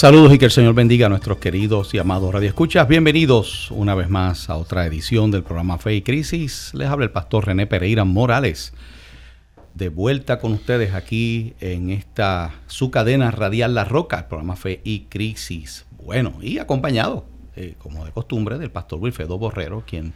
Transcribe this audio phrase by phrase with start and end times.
[0.00, 2.88] Saludos y que el Señor bendiga a nuestros queridos y amados radioescuchas.
[2.88, 6.72] Bienvenidos una vez más a otra edición del programa Fe y Crisis.
[6.72, 8.72] Les habla el pastor René Pereira Morales.
[9.74, 14.80] De vuelta con ustedes aquí en esta su cadena radial La Roca, el programa Fe
[14.84, 15.84] y Crisis.
[16.02, 20.14] Bueno, y acompañado, eh, como de costumbre, del pastor Wilfredo Borrero, quien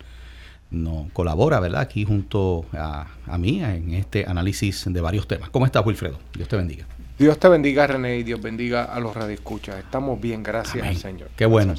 [0.71, 1.83] nos colabora, ¿verdad?
[1.83, 5.51] Aquí junto a, a mí en este análisis de varios temas.
[5.51, 6.19] ¿Cómo estás, Wilfredo?
[6.33, 6.87] Dios te bendiga.
[7.17, 9.79] Dios te bendiga, René, y Dios bendiga a los radioescuchas.
[9.79, 11.29] Estamos bien, gracias al Señor.
[11.37, 11.75] Qué bueno.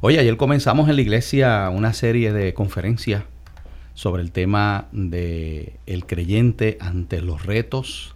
[0.00, 3.22] Oye, ayer comenzamos en la iglesia una serie de conferencias
[3.94, 8.14] sobre el tema de el creyente ante los retos,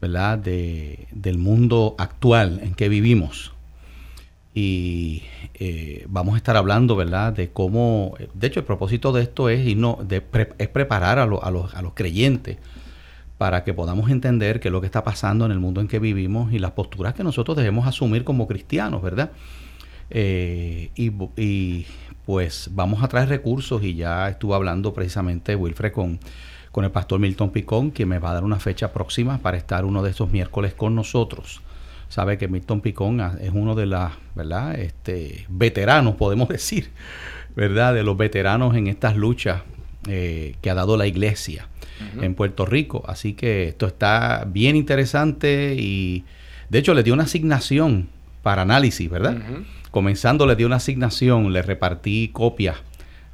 [0.00, 0.38] ¿verdad?
[0.38, 3.52] De, del mundo actual en que vivimos.
[4.54, 5.22] Y
[5.54, 7.32] eh, vamos a estar hablando, ¿verdad?
[7.32, 10.22] De cómo, de hecho, el propósito de esto es, de
[10.58, 12.56] es preparar a, a, los, a los creyentes
[13.38, 16.00] para que podamos entender qué es lo que está pasando en el mundo en que
[16.00, 19.30] vivimos y las posturas que nosotros debemos asumir como cristianos, ¿verdad?
[20.10, 21.86] Eh, y,
[22.26, 26.18] pues vamos a traer recursos y ya estuve hablando precisamente Wilfred con,
[26.72, 29.86] con el pastor Milton Picón, que me va a dar una fecha próxima para estar
[29.86, 31.62] uno de esos miércoles con nosotros.
[32.10, 34.78] Sabe que Milton Picón es uno de las, ¿verdad?
[34.78, 36.90] Este, veteranos, podemos decir,
[37.56, 37.94] ¿verdad?
[37.94, 39.62] De los veteranos en estas luchas
[40.06, 41.68] eh, que ha dado la iglesia
[42.22, 43.02] en Puerto Rico.
[43.08, 46.24] Así que esto está bien interesante y
[46.68, 48.08] de hecho le dio una asignación
[48.42, 49.36] para análisis, ¿verdad?
[49.90, 52.76] Comenzando le dio una asignación, le repartí copias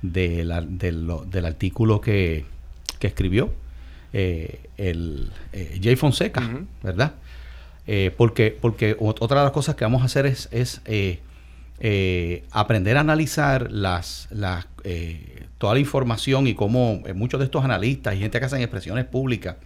[0.02, 0.44] de
[0.76, 2.46] del artículo que,
[3.00, 3.52] escribió
[4.14, 6.42] eh, el eh, Jay Fonseca,
[6.82, 7.16] ¿verdad?
[7.86, 10.80] Eh, porque, porque otra de las cosas que vamos a hacer es, es
[12.52, 14.66] aprender a analizar las, las
[15.64, 19.06] toda la información y cómo eh, muchos de estos analistas y gente que hacen expresiones
[19.06, 19.56] públicas,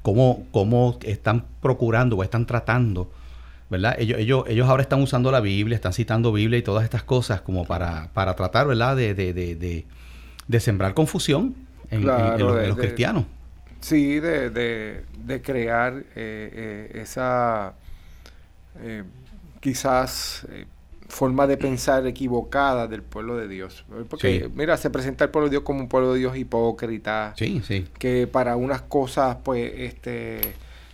[0.00, 3.12] cómo, cómo están procurando o están tratando,
[3.68, 3.96] ¿verdad?
[3.98, 7.42] Ellos, ellos, ellos ahora están usando la Biblia, están citando Biblia y todas estas cosas
[7.42, 8.96] como para, para tratar, ¿verdad?
[8.96, 9.84] De, de, de,
[10.46, 11.54] de sembrar confusión
[11.90, 13.24] en, los, cristianos.
[13.80, 15.04] Sí, de,
[15.44, 17.74] crear eh, eh, esa
[19.60, 20.46] quizás
[21.08, 23.84] forma de pensar equivocada del pueblo de Dios.
[24.08, 27.34] Porque, mira, se presenta el pueblo de Dios como un pueblo de Dios hipócrita.
[27.36, 27.86] Sí, sí.
[27.98, 30.40] Que para unas cosas, pues, este,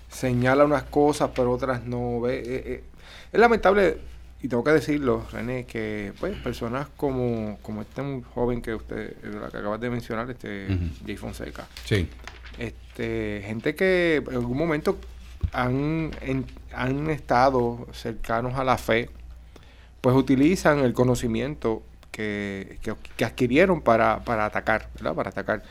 [0.08, 2.20] señala unas cosas, pero otras no.
[2.20, 2.84] ve eh, eh,
[3.32, 3.98] es lamentable,
[4.40, 8.02] y tengo que decirlo, René, que, pues, personas como, como este
[8.34, 10.68] joven que usted, la que acabas de mencionar, este,
[11.04, 11.66] Jay Fonseca.
[11.84, 12.08] Sí.
[12.58, 14.96] Este, gente que en algún momento
[15.52, 16.12] han,
[16.72, 19.10] han estado cercanos a la fe,
[20.04, 22.78] pues utilizan el conocimiento que,
[23.24, 25.14] adquirieron para, atacar, ¿verdad?
[25.14, 25.62] Para atacar.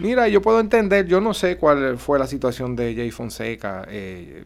[0.00, 4.42] Mira, yo puedo entender, yo no sé cuál fue la situación de Jay Fonseca, eh,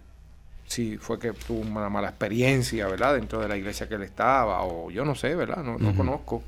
[0.66, 3.14] si fue que tuvo una mala experiencia, ¿verdad?
[3.14, 5.64] Dentro de la iglesia que él estaba, o yo no sé, ¿verdad?
[5.64, 6.42] No, conozco.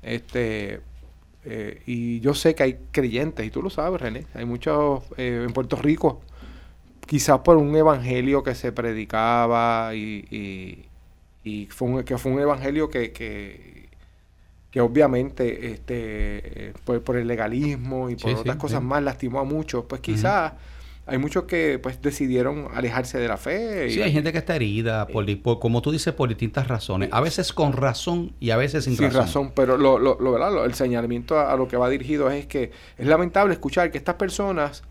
[0.00, 0.78] Este,
[1.44, 5.42] eh, y yo sé que hay creyentes, y tú lo sabes, René, hay muchos eh,
[5.44, 6.20] en Puerto Rico,
[7.04, 10.86] quizás por un evangelio que se predicaba y, y
[11.70, 13.88] fue un, que fue un evangelio que, que,
[14.70, 19.84] que obviamente este, por, por, el legalismo y por otras cosas más lastimó a muchos,
[19.86, 20.52] pues quizás
[21.08, 23.88] hay muchos que pues decidieron alejarse de la fe.
[23.90, 25.24] Sí, hay gente que está herida, por,
[25.60, 29.12] como tú dices, por distintas razones, a veces con razón y a veces sin, sin
[29.12, 29.52] razón.
[29.54, 30.64] Pero lo, lo, lo, ¿verdad?
[30.64, 34.82] el señalamiento a, lo que va dirigido es que es lamentable escuchar que estas personas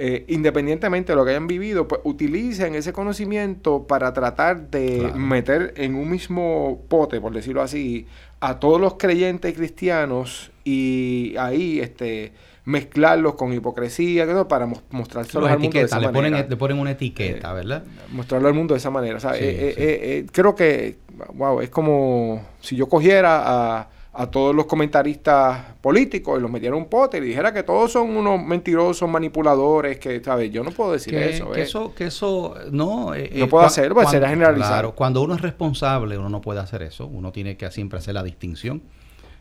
[0.00, 5.74] eh, independientemente de lo que hayan vivido, pues utilicen ese conocimiento para tratar de meter
[5.76, 8.06] en un mismo pote, por decirlo así,
[8.38, 12.32] a todos los creyentes cristianos y ahí este
[12.64, 17.50] mezclarlos con hipocresía para mostrarse al mundo de esa le Ponen, le ponen una etiqueta,
[17.50, 17.82] eh, ¿verdad?
[18.12, 19.18] Mostrarlo al mundo de esa manera.
[19.34, 20.98] Eh, creo que,
[21.34, 23.42] wow, es como si yo cogiera
[23.80, 23.88] a
[24.18, 28.16] a todos los comentaristas políticos y los metiera un pote y dijera que todos son
[28.16, 30.50] unos mentirosos, manipuladores, que, ¿sabes?
[30.50, 31.52] Yo no puedo decir eso.
[31.52, 31.94] Que, eso.
[31.94, 33.14] Que eso, no...
[33.14, 34.72] Eh, no puedo hacer, pues será generalizado.
[34.72, 37.06] Claro, cuando uno es responsable, uno no puede hacer eso.
[37.06, 38.82] Uno tiene que siempre hacer la distinción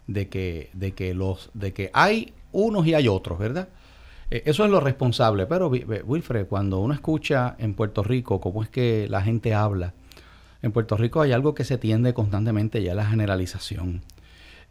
[0.05, 3.69] de que, de que, los, de que hay unos y hay otros, ¿verdad?
[4.29, 5.47] Eh, eso es lo responsable.
[5.47, 9.95] Pero, Wilfred, cuando uno escucha en Puerto Rico cómo es que la gente habla,
[10.61, 14.03] en Puerto Rico hay algo que se tiende constantemente ya a la generalización.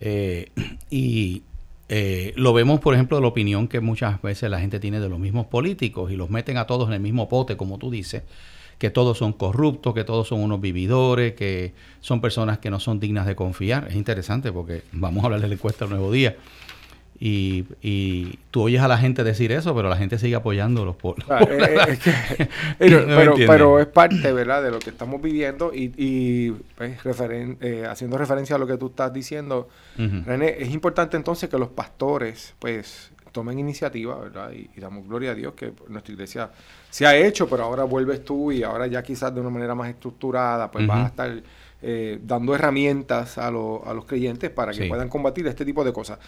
[0.00, 0.50] Eh,
[0.90, 1.43] y,
[1.88, 5.08] Eh, lo vemos, por ejemplo, de la opinión que muchas veces la gente tiene de
[5.08, 8.25] los mismos políticos y los meten a todos en el mismo pote, como tú dices,
[8.78, 12.98] que todos son corruptos, que todos son unos vividores, que son personas que no son
[12.98, 13.87] dignas de confiar.
[13.88, 16.37] Es interesante porque vamos a hablar de la encuesta del nuevo día.
[17.18, 20.96] Y, y, tú oyes a la gente decir eso, pero la gente sigue apoyando los
[20.96, 21.16] por,
[22.78, 26.98] pero, es parte, ¿verdad?, de lo que estamos viviendo y, y pues,
[27.60, 31.68] eh, haciendo referencia a lo que tú estás diciendo, René, es importante entonces que los
[31.68, 34.50] pastores, pues, tomen iniciativa, ¿verdad?
[34.52, 36.50] Y, damos gloria a Dios que nuestra iglesia
[36.88, 39.90] se ha hecho, pero ahora vuelves tú y ahora ya quizás de una manera más
[39.90, 41.42] estructurada, pues vas a estar
[41.82, 46.18] eh, dando herramientas a, a, los creyentes para que puedan combatir este tipo de cosas.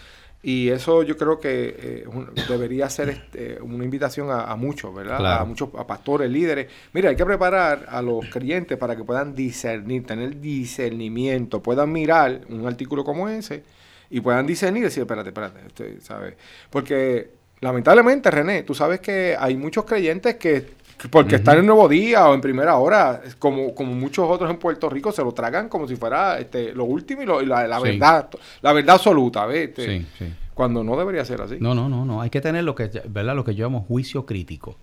[0.42, 2.06] Y eso yo creo que eh,
[2.48, 5.40] debería ser este, una invitación a, muchos, ¿verdad?
[5.40, 6.68] A muchos a pastores, líderes.
[6.92, 12.42] Mira, hay que preparar a los creyentes para que puedan discernir, tener discernimiento, puedan mirar
[12.50, 13.64] un artículo como ese
[14.10, 16.34] y puedan discernir y decir, espérate, espérate, este, ¿sabes?
[16.70, 17.30] Porque
[17.60, 20.77] lamentablemente, René, tú sabes que hay muchos creyentes que
[21.10, 24.90] porque están en Nuevo Día o en Primera Hora, como, como muchos otros en Puerto
[24.90, 28.28] Rico, se lo tragan como si fuera este, lo último y, la, verdad,
[28.62, 29.68] la verdad absoluta, ¿ves?
[29.68, 30.24] Este, sí, sí.
[30.54, 31.56] Cuando no debería ser así.
[31.60, 32.20] No, no, no, no.
[32.20, 33.36] Hay que tener lo que, ¿verdad?
[33.36, 34.76] Lo que llamamos juicio crítico.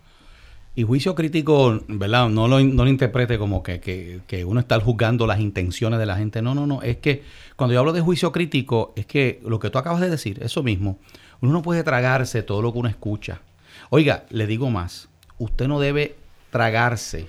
[0.73, 2.29] Y juicio crítico, ¿verdad?
[2.29, 6.05] No lo, no lo interprete como que, que, que, uno está juzgando las intenciones de
[6.05, 6.41] la gente.
[6.41, 6.81] No, no, no.
[6.81, 7.23] Es que
[7.57, 10.63] cuando yo hablo de juicio crítico, es que lo que tú acabas de decir, eso
[10.63, 10.97] mismo,
[11.41, 13.41] uno no puede tragarse todo lo que uno escucha.
[13.89, 16.15] Oiga, le digo más usted no debe
[16.49, 17.27] tragarse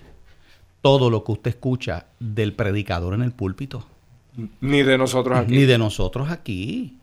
[0.82, 3.87] todo lo que usted escucha del predicador en el púlpito.
[4.61, 5.53] Ni de nosotros aquí.
[5.53, 6.99] Ni de nosotros aquí.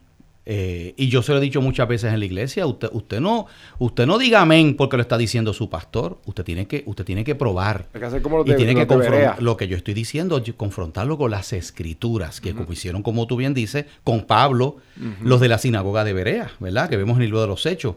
[0.46, 3.48] Eh, y yo se lo he dicho muchas veces en la iglesia, usted, usted, no,
[3.80, 7.24] usted no diga amén porque lo está diciendo su pastor, usted tiene que, usted tiene
[7.24, 7.88] que probar.
[7.94, 11.18] Hay que hacer como lo y tiene que confrontar lo que yo estoy diciendo, confrontarlo
[11.18, 14.78] con las escrituras, que como hicieron, como tú bien dices, con Pablo,
[15.22, 16.90] los de la sinagoga de Berea, ¿verdad?
[16.90, 17.96] Que vemos en el libro de los Hechos.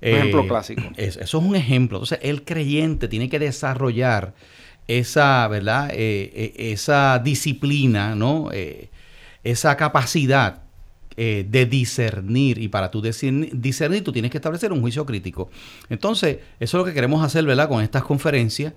[0.00, 0.82] Un ejemplo eh, clásico.
[0.96, 1.98] eso es un ejemplo.
[1.98, 4.34] Entonces, el creyente tiene que desarrollar
[4.86, 5.90] esa, ¿verdad?
[5.92, 8.50] Eh, eh, esa disciplina, ¿no?
[9.44, 10.62] esa capacidad
[11.16, 12.58] de discernir.
[12.58, 15.50] Y para tú discernir, tú tienes que establecer un juicio crítico.
[15.90, 17.68] Entonces, eso es lo que queremos hacer, ¿verdad?
[17.68, 18.74] Con estas conferencias.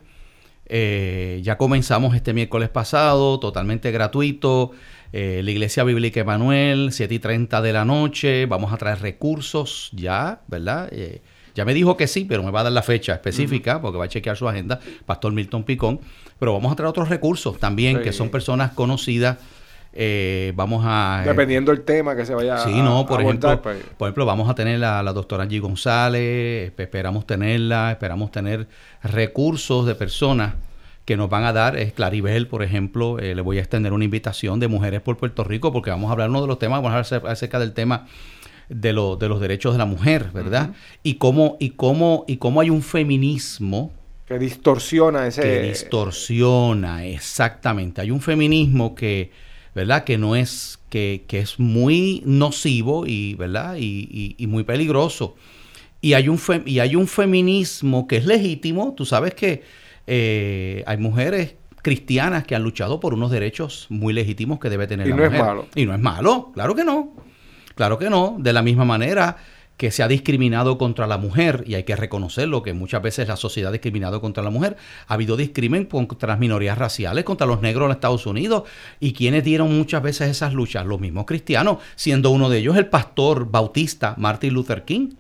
[0.67, 4.71] ya comenzamos este miércoles pasado, totalmente gratuito.
[5.13, 8.45] Eh, la Iglesia Bíblica Emanuel, 7 y 30 de la noche.
[8.45, 10.87] Vamos a traer recursos ya, ¿verdad?
[10.91, 11.21] Eh,
[11.53, 14.05] ya me dijo que sí, pero me va a dar la fecha específica porque va
[14.05, 15.99] a chequear su agenda, Pastor Milton Picón.
[16.39, 19.37] Pero vamos a traer otros recursos también, que son personas conocidas.
[19.93, 21.23] Eh, vamos a...
[21.25, 23.77] Dependiendo del tema que se vaya sí, no, por ejemplo, pues.
[23.97, 25.59] por ejemplo, vamos a tener a la doctora G.
[25.59, 28.69] González, esperamos tenerla, esperamos tener
[29.03, 30.53] recursos de personas
[31.05, 33.19] que nos van a dar es Claribel, por ejemplo.
[33.19, 36.13] Eh, le voy a extender una invitación de Mujeres por Puerto Rico porque vamos a
[36.13, 38.07] hablar uno de los temas, vamos a hablar acerca del tema
[38.69, 40.71] de, lo, de los derechos de la mujer, ¿verdad?
[41.03, 43.91] y, cómo, y, cómo, y cómo hay un feminismo
[44.31, 45.41] que distorsiona ese...
[45.41, 47.99] Que distorsiona, exactamente.
[47.99, 49.29] Hay un feminismo que,
[49.75, 50.05] ¿verdad?
[50.05, 53.75] Que no es, que, que es muy nocivo y, ¿verdad?
[53.77, 55.35] Y, y, muy peligroso.
[55.99, 58.93] Y hay, un y hay un feminismo que es legítimo.
[58.95, 59.63] Tú sabes que
[60.13, 65.07] eh, hay mujeres cristianas que han luchado por unos derechos muy legítimos que debe tener
[65.07, 65.67] y no es malo.
[65.73, 67.15] Y no es malo, claro que no.
[67.75, 68.35] Claro que no.
[68.37, 69.37] De la misma manera
[69.77, 73.37] que se ha discriminado contra la mujer, y hay que reconocerlo, que muchas veces la
[73.37, 74.75] sociedad ha discriminado contra la mujer,
[75.07, 78.63] ha habido discrimen contra las minorías raciales, contra los negros en Estados Unidos,
[78.99, 82.87] y quienes dieron muchas veces esas luchas, los mismos cristianos, siendo uno de ellos el
[82.87, 85.13] pastor bautista Martin Luther King.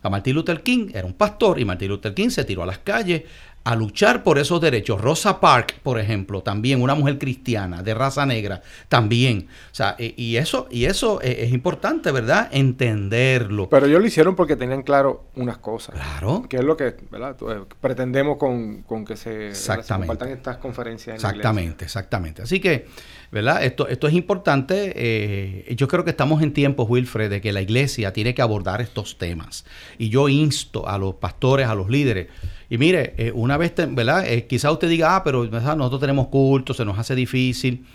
[0.00, 2.78] A Martin Luther King era un pastor y Martin Luther King se tiró a las
[2.78, 3.24] calles
[3.64, 5.00] a luchar por esos derechos.
[5.00, 9.48] Rosa Parks, por ejemplo, también una mujer cristiana de raza negra, también.
[9.70, 12.48] O sea, y eso, y eso es importante, ¿verdad?
[12.50, 13.68] Entenderlo.
[13.68, 15.94] Pero ellos lo hicieron porque tenían claro unas cosas.
[15.94, 16.46] Claro.
[16.48, 17.36] Que es lo que ¿verdad?
[17.40, 19.52] Eh, pretendemos con, que se,
[19.86, 21.16] compartan estas conferencias.
[21.16, 22.42] exactamente, exactamente.
[22.42, 22.86] Así que,
[23.30, 23.64] ¿verdad?
[23.64, 24.92] Esto, esto es importante.
[24.96, 28.80] Eh, yo creo que estamos en tiempo, Wilfred, de que la iglesia tiene que abordar
[28.80, 29.64] estos temas.
[29.98, 32.28] Y yo insto a los pastores, a los líderes,
[32.70, 34.26] y mire, eh, una vez, ¿verdad?
[34.26, 37.86] Eh, quizá usted diga, ah, pero nosotros tenemos culto, se nos hace difícil.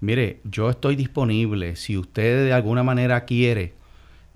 [0.00, 1.76] Mire, yo estoy disponible.
[1.76, 3.74] Si usted de alguna manera quiere,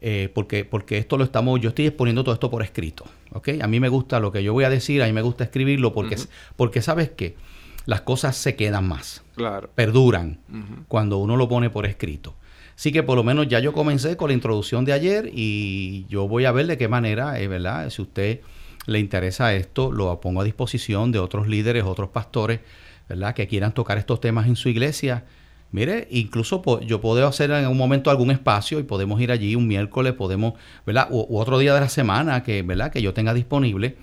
[0.00, 3.04] eh, porque, porque esto lo estamos, yo estoy exponiendo todo esto por escrito.
[3.32, 3.50] ¿ok?
[3.60, 5.92] A mí me gusta lo que yo voy a decir, a mí me gusta escribirlo
[5.92, 6.16] porque,
[6.54, 7.36] porque ¿sabes qué?
[7.84, 9.24] Las cosas se quedan más.
[9.34, 9.68] Claro.
[9.74, 10.38] Perduran
[10.86, 12.36] cuando uno lo pone por escrito.
[12.76, 16.28] Así que por lo menos ya yo comencé con la introducción de ayer y yo
[16.28, 17.90] voy a ver de qué manera, ¿verdad?
[17.90, 18.40] Si usted
[18.86, 22.60] le interesa esto, lo pongo a disposición de otros líderes, otros pastores,
[23.08, 23.34] ¿verdad?
[23.34, 25.24] Que quieran tocar estos temas en su iglesia.
[25.70, 29.66] Mire, incluso yo puedo hacer en un momento algún espacio y podemos ir allí un
[29.66, 31.08] miércoles, podemos, ¿verdad?
[31.10, 32.92] U, otro día de la semana que, ¿verdad?
[32.92, 33.96] Que yo tenga disponible,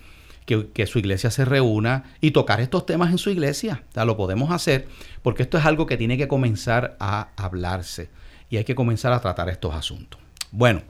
[0.45, 3.83] que, su iglesia se reúna y tocar estos temas en su iglesia.
[3.89, 4.87] O sea, lo podemos hacer
[5.21, 8.09] porque esto es algo que tiene que comenzar a hablarse
[8.49, 10.19] y hay que comenzar a tratar estos asuntos.
[10.51, 10.81] Bueno,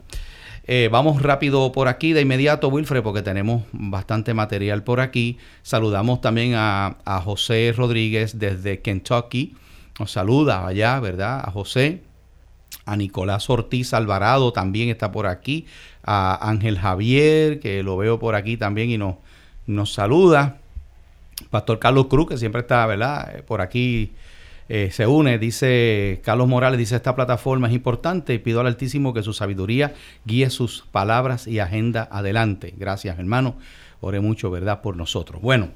[0.66, 5.38] eh, vamos rápido por aquí de inmediato, Wilfred, porque tenemos bastante material por aquí.
[5.62, 9.54] Saludamos también a, a José Rodríguez desde Kentucky
[10.00, 11.42] nos saluda allá, ¿verdad?
[11.44, 12.02] A José,
[12.86, 15.66] a Nicolás Ortiz Alvarado también está por aquí,
[16.02, 19.16] a Ángel Javier, que lo veo por aquí también y nos,
[19.66, 20.56] nos saluda.
[21.50, 23.36] Pastor Carlos Cruz, que siempre está, ¿verdad?
[23.36, 24.12] Eh, por aquí
[24.72, 29.12] eh, se une, dice Carlos Morales, dice esta plataforma es importante y pido al Altísimo
[29.12, 32.72] que su sabiduría guíe sus palabras y agenda adelante.
[32.76, 33.56] Gracias, hermano.
[34.00, 34.80] Ore mucho, ¿verdad?
[34.80, 35.42] Por nosotros.
[35.42, 35.70] Bueno,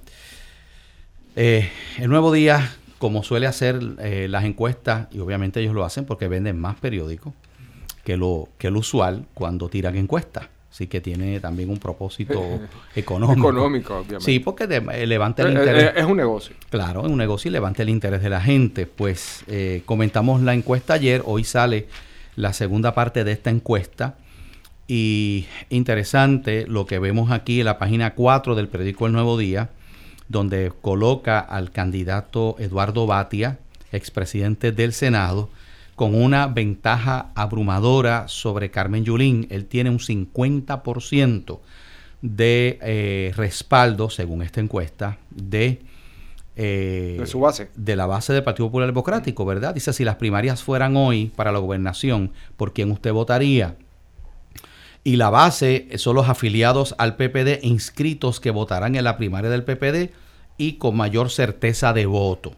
[1.35, 6.05] eh, el nuevo día como suele hacer eh, las encuestas, y obviamente ellos lo hacen
[6.05, 7.35] porque venden más periódicos
[8.05, 10.47] que lo, que lo usual cuando tiran encuestas.
[10.75, 12.35] Así que tiene también un propósito
[12.97, 13.49] económico.
[13.49, 14.25] Económico, obviamente.
[14.25, 15.93] Sí, porque eh, levanta el eh, interés.
[15.95, 16.57] es un negocio.
[16.69, 18.87] Claro, es un negocio y levanta el interés de la gente.
[18.87, 19.45] Pues
[19.85, 21.87] comentamos la encuesta ayer, hoy sale
[22.35, 24.17] la segunda parte de esta encuesta.
[24.89, 29.71] Y interesante lo que vemos aquí en la página 4 del periódico El Nuevo Día
[30.29, 33.59] donde coloca al candidato Eduardo Batia,
[33.93, 35.51] expresidente del Senado,
[35.95, 39.47] con una ventaja abrumadora sobre Carmen Yulín.
[39.51, 41.61] Él tiene un 50%
[42.23, 45.83] de eh, respaldo, según esta encuesta, de,
[46.57, 47.71] eh, de su base.
[47.77, 49.75] De la base del Partido Popular Democrático, ¿verdad?
[49.75, 53.77] Dice, si las primarias fueran hoy para la gobernación, ¿por quién usted votaría?
[55.05, 59.63] y la base son los afiliados al PPD inscritos que votarán en la primaria del
[59.63, 60.11] PPD
[60.57, 62.55] y con mayor certeza de voto.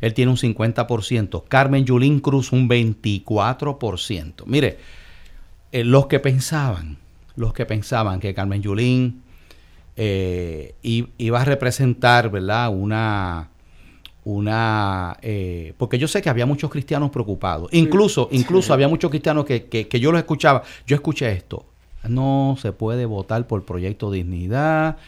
[0.00, 4.44] Él tiene un 50%, Carmen Yulín Cruz un 24%.
[4.46, 4.78] Mire,
[5.72, 6.98] eh, los que pensaban,
[7.36, 9.22] los que pensaban que Carmen Yulín
[9.96, 12.70] eh, iba a representar, ¿verdad?
[12.72, 13.50] Una,
[14.24, 17.68] una eh, porque yo sé que había muchos cristianos preocupados.
[17.72, 20.62] Incluso, incluso había muchos cristianos que, que, yo los escuchaba.
[20.86, 21.64] Yo escuché esto.
[22.08, 24.98] No se puede votar por Proyecto Dignidad,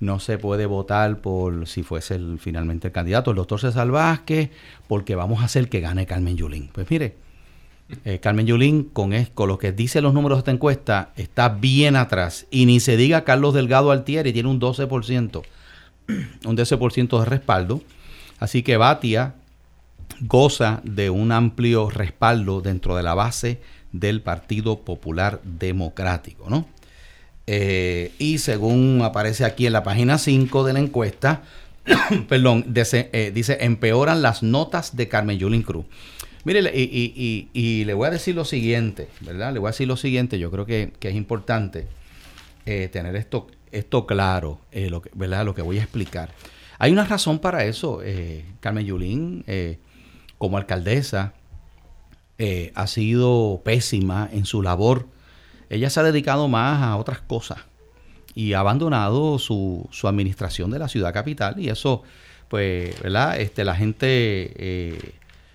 [0.00, 4.50] no se puede votar por si fuese finalmente el candidato, el doctor César Vázquez,
[4.88, 6.68] porque vamos a hacer que gane Carmen Yulín.
[6.72, 7.16] Pues mire,
[8.04, 11.96] eh, Carmen Yulín, con, con lo que dice los números de esta encuesta, está bien
[11.96, 12.46] atrás.
[12.50, 15.42] Y ni se diga Carlos Delgado Altieri, tiene un 12%,
[16.44, 17.82] un 12% de respaldo.
[18.38, 19.34] Así que Batia
[20.20, 23.60] goza de un amplio respaldo dentro de la base
[23.92, 26.66] del Partido Popular Democrático, ¿no?
[27.46, 31.42] Eh, y según aparece aquí en la página 5 de la encuesta,
[32.28, 35.86] perdón, dice, eh, dice, empeoran las notas de Carmen Yulín Cruz.
[36.44, 39.52] Mire, y, le voy a decir lo siguiente, ¿verdad?
[39.52, 41.88] Le voy a decir lo siguiente, yo creo que, es importante
[42.66, 43.48] eh, tener esto,
[44.06, 44.60] claro,
[45.14, 45.44] ¿verdad?
[45.44, 46.30] Lo que voy a explicar.
[46.78, 48.00] Hay una razón para eso.
[48.60, 49.44] Carmen Yulín,
[50.38, 51.34] como alcaldesa,
[52.74, 55.08] ha sido pésima en su labor.
[55.70, 57.58] Ella se ha dedicado más a otras cosas
[58.34, 62.02] y ha abandonado su, su administración de la ciudad capital y eso,
[62.48, 63.40] pues, ¿verdad?
[63.40, 65.14] Este, la gente, eh,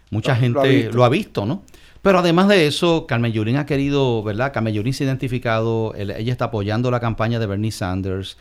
[0.09, 1.63] mucha gente lo ha, visto, ¿no?
[2.01, 4.51] Pero además de eso, Carmen Yulín ha querido, ¿verdad?
[4.51, 8.37] Carmen Yulín se ha identificado, ella está apoyando la campaña de Bernie Sanders,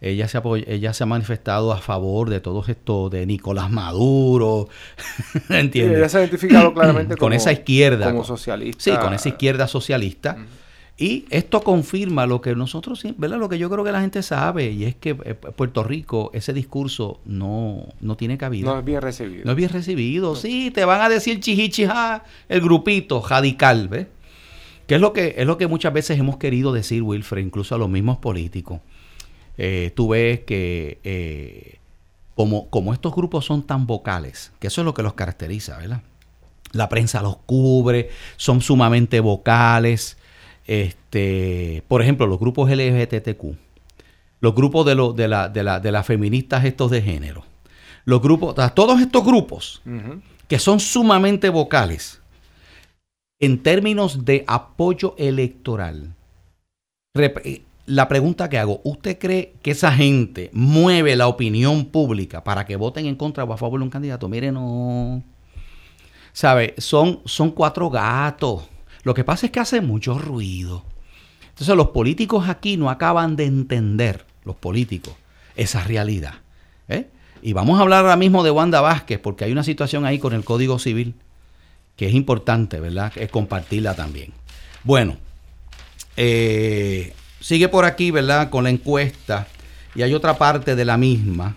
[0.00, 4.68] ella se, ella se ha manifestado a favor de todo esto de Nicolás Maduro.
[5.50, 5.98] ¿Entiendes?
[5.98, 8.06] ella se ha identificado claramente con esa izquierda.
[8.06, 8.82] Como socialista.
[8.82, 10.38] Sí, con esa izquierda socialista.
[10.96, 13.38] Y esto confirma lo que nosotros, ¿verdad?
[13.38, 16.52] Lo que yo creo que la gente sabe, y es que eh, Puerto Rico, ese
[16.52, 18.66] discurso no, no tiene cabida.
[18.66, 19.44] No es bien recibido.
[19.44, 20.36] No es bien recibido.
[20.36, 24.06] Sí, te van a decir chihichija, el grupito radical, ¿ves?
[24.86, 27.78] Que es lo que, es lo que muchas veces hemos querido decir, Wilfred, incluso a
[27.78, 28.80] los mismos políticos.
[29.58, 31.78] Eh, tú ves que eh,
[32.36, 36.02] como, como estos grupos son tan vocales, que eso es lo que los caracteriza, ¿verdad?
[36.70, 40.18] La prensa los cubre, son sumamente vocales.
[40.66, 43.56] Este, por ejemplo, los grupos LGBTQ,
[44.40, 47.44] los grupos de, de, la, de, la, de las feministas estos de género,
[48.04, 49.82] los grupos, todos estos grupos
[50.48, 52.20] que son sumamente vocales
[53.40, 56.14] en términos de apoyo electoral,
[57.86, 62.76] la pregunta que hago, ¿usted cree que esa gente mueve la opinión pública para que
[62.76, 64.28] voten en contra o a favor de un candidato?
[64.28, 65.22] Mire, no.
[66.32, 66.74] ¿Sabe?
[66.78, 68.64] Son, son cuatro gatos.
[69.04, 70.84] Lo que pasa es que hace mucho ruido.
[71.50, 75.14] Entonces los políticos aquí no acaban de entender, los políticos,
[75.54, 76.34] esa realidad.
[76.88, 77.08] ¿eh?
[77.42, 80.32] Y vamos a hablar ahora mismo de Wanda Vázquez, porque hay una situación ahí con
[80.32, 81.14] el Código Civil
[81.96, 83.12] que es importante, ¿verdad?
[83.16, 84.32] Es compartirla también.
[84.82, 85.16] Bueno,
[86.16, 88.50] eh, sigue por aquí, ¿verdad?
[88.50, 89.46] Con la encuesta.
[89.94, 91.56] Y hay otra parte de la misma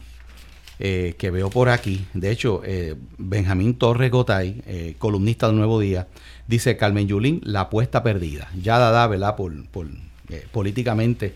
[0.80, 2.06] eh, que veo por aquí.
[2.14, 6.08] De hecho, eh, Benjamín Torres Gotay, columnista del Nuevo Día,
[6.48, 8.50] dice Carmen Yulín, la apuesta perdida.
[8.62, 9.36] Ya dada, ¿verdad?
[9.36, 9.54] Por,
[10.52, 11.36] políticamente,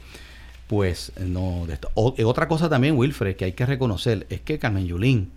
[0.68, 1.66] pues no.
[1.68, 1.92] De esto.
[1.96, 5.32] otra cosa también, Wilfred, que hay que reconocer, es que Carmen Yulín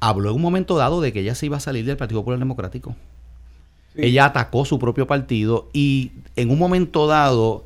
[0.00, 2.38] habló en un momento dado de que ella se iba a salir del Partido Popular
[2.38, 2.94] Democrático.
[3.96, 7.64] Ella atacó su propio partido y en un momento dado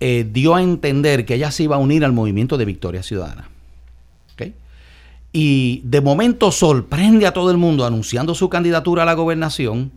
[0.00, 3.48] eh, dio a entender que ella se iba a unir al movimiento de Victoria Ciudadana.
[5.32, 9.92] Y de momento sorprende a todo el mundo anunciando su candidatura a la gobernación,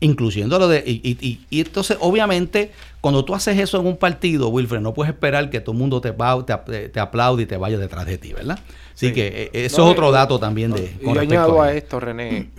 [0.00, 0.82] incluyendo lo de...
[0.86, 5.60] Y, entonces, obviamente, cuando tú haces eso en un partido, Wilfred, no puedes esperar que
[5.60, 8.58] todo el mundo te, te, te aplaude y te vaya detrás de ti, ¿verdad?
[8.94, 10.94] Así que eh, eso es otro dato también de...
[11.00, 12.50] Y añado a, esto, René,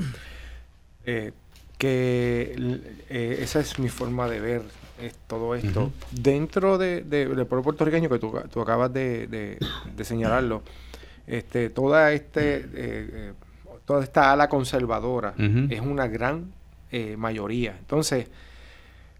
[1.06, 1.32] eh,
[1.78, 2.56] que
[3.10, 4.62] eh, esa es mi forma de ver
[5.28, 5.92] todo esto.
[6.12, 9.58] Dentro de, del pueblo puertorriqueño que tú, acabas de,
[10.04, 10.64] señalarlo,
[11.28, 13.34] este, toda, este,
[13.86, 15.34] toda esta ala conservadora
[15.70, 16.52] es una gran
[17.18, 17.76] mayoría.
[17.78, 18.28] Entonces,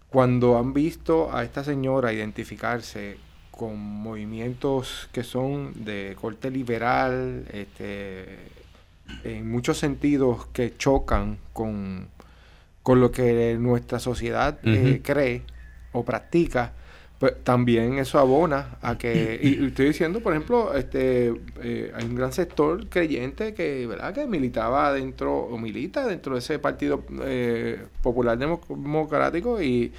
[0.08, 3.18] cuando han visto a esta señora identificarse
[3.50, 8.38] con movimientos que son de corte liberal, este,
[9.24, 12.08] en muchos sentidos que chocan con,
[12.82, 15.42] con lo que nuestra sociedad eh, cree
[15.92, 16.72] o practica,
[17.18, 22.14] pues también eso abona a que, y estoy diciendo, por ejemplo, este eh, hay un
[22.14, 24.14] gran sector creyente que, ¿verdad?
[24.14, 29.92] que militaba dentro, o milita dentro de ese partido eh, popular democrático y,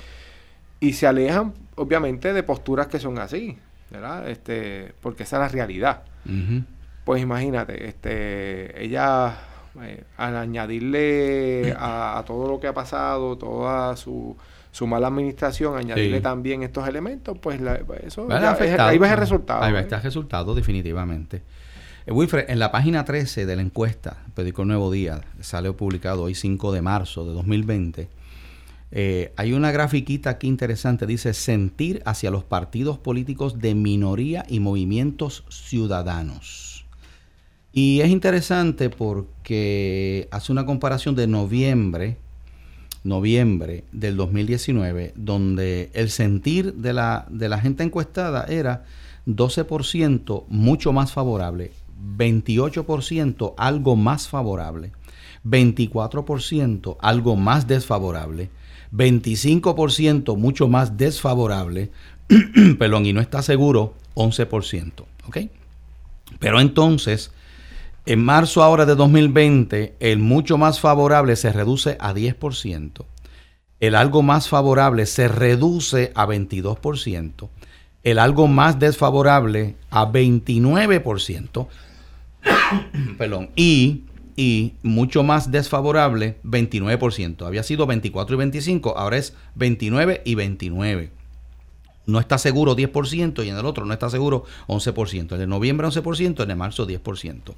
[0.80, 3.58] y se alejan obviamente de posturas que son así,
[3.90, 4.30] ¿verdad?
[4.30, 6.04] Este, porque esa es la realidad.
[7.06, 9.38] Pues imagínate, este, ella
[9.82, 14.36] eh, al añadirle a, todo lo que ha pasado, toda su,
[14.78, 17.60] su mala administración, añadirle también estos elementos, pues
[18.06, 19.64] eso ahí ves el resultado.
[19.64, 21.42] Ahí está el resultado, definitivamente.
[22.06, 26.36] Eh, Wilfred, en la página 13 de la encuesta, Periódico Nuevo Día, sale publicado hoy
[26.36, 28.08] 5 de marzo de 2020,
[28.92, 34.60] eh, hay una grafiquita aquí interesante, dice sentir hacia los partidos políticos de minoría y
[34.60, 36.86] movimientos ciudadanos.
[37.74, 42.18] Y es interesante porque hace una comparación de noviembre,
[43.08, 48.86] noviembre del 2019, donde el sentir de la, de la gente encuestada era
[49.26, 51.72] 12% mucho más favorable,
[52.18, 54.92] 28% algo más favorable,
[55.44, 58.50] 24% algo más desfavorable,
[58.92, 61.92] 25% mucho más desfavorable,
[62.80, 64.92] perdón, y no está seguro, 11%.
[65.28, 65.38] ¿Ok?
[66.40, 67.32] Pero entonces,
[68.08, 73.06] en marzo ahora de 2020, el mucho más favorable se reduce a 10%.
[73.80, 77.50] El algo más favorable se reduce a 22%.
[78.04, 81.68] El algo más desfavorable a 29%.
[83.18, 83.50] perdón.
[83.56, 84.04] Y
[84.38, 87.46] y mucho más desfavorable, 29%.
[87.46, 91.12] Había sido 24 y 25, ahora es 29 y 29.
[92.06, 95.36] No está seguro 10% y en el otro no está seguro 11%.
[95.36, 97.56] En el noviembre 11%, en el marzo 10%.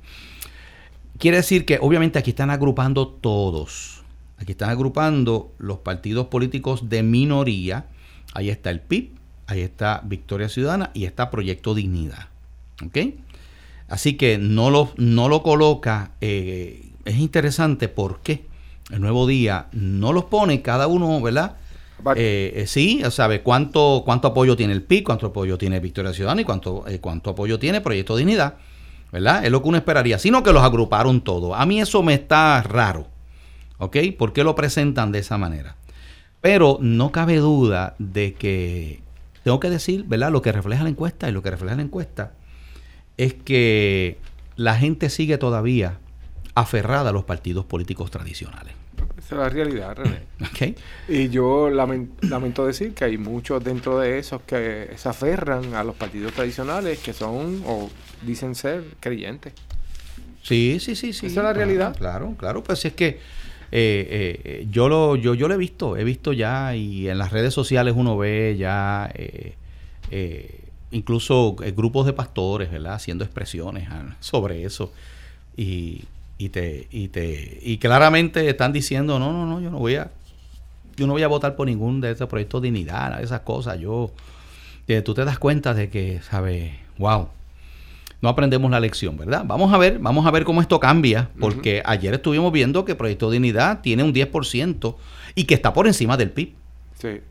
[1.19, 4.03] Quiere decir que obviamente aquí están agrupando todos.
[4.37, 7.87] Aquí están agrupando los partidos políticos de minoría.
[8.33, 9.11] Ahí está el PIB,
[9.45, 12.29] ahí está Victoria Ciudadana y está Proyecto Dignidad.
[12.85, 12.97] ¿Ok?
[13.89, 18.45] Así que no lo, no lo coloca, eh, es interesante porque
[18.89, 21.57] el nuevo día no los pone cada uno, ¿verdad?
[22.15, 26.41] Eh, eh, sí, sabe cuánto, cuánto apoyo tiene el PIB, cuánto apoyo tiene Victoria Ciudadana
[26.41, 28.55] y cuánto, cuánto apoyo tiene Proyecto Dignidad,
[29.11, 29.45] ¿verdad?
[29.45, 31.53] Es lo que uno esperaría, sino que los agruparon todos.
[31.57, 33.07] A mí eso me está raro,
[33.77, 33.97] ¿ok?
[34.17, 35.75] ¿Por qué lo presentan de esa manera?
[36.41, 39.01] Pero no cabe duda de que,
[39.43, 40.31] tengo que decir, ¿verdad?
[40.31, 42.33] Lo que refleja la encuesta y lo que refleja la encuesta
[43.17, 44.17] es que
[44.55, 45.99] la gente sigue todavía
[46.55, 48.73] aferrada a los partidos políticos tradicionales.
[49.17, 50.75] Esa es la realidad, René.
[51.07, 55.95] Y yo lamento, decir que hay muchos dentro de esos que se aferran a los
[55.95, 57.89] partidos tradicionales que son o
[58.21, 59.53] dicen ser creyentes.
[60.43, 61.27] Sí, sí, sí, sí.
[61.27, 61.95] Esa es la realidad.
[61.97, 63.19] Claro, claro, pues es que
[63.71, 67.31] eh, eh, yo lo yo, yo lo he visto, he visto ya y en las
[67.31, 69.11] redes sociales uno ve ya
[70.11, 72.93] eh, incluso eh, grupos de pastores, ¿verdad?
[72.93, 74.91] Haciendo expresiones ah, sobre eso.
[75.55, 76.05] Y,
[76.37, 80.09] y, te, y, te, y claramente están diciendo, no, no, no, yo no voy a,
[80.95, 83.79] yo no voy a votar por ningún de estos proyectos de dignidad, esas cosas.
[83.79, 84.11] Yo,
[85.03, 86.71] tú te das cuenta de que, ¿sabes?
[86.97, 87.29] Wow.
[88.21, 89.43] No aprendemos la lección, ¿verdad?
[89.45, 93.31] Vamos a ver, vamos a ver cómo esto cambia, porque ayer estuvimos viendo que Proyecto
[93.31, 94.95] Dignidad tiene un 10%
[95.35, 96.53] y que está por encima del PIB.
[96.99, 97.21] Sí.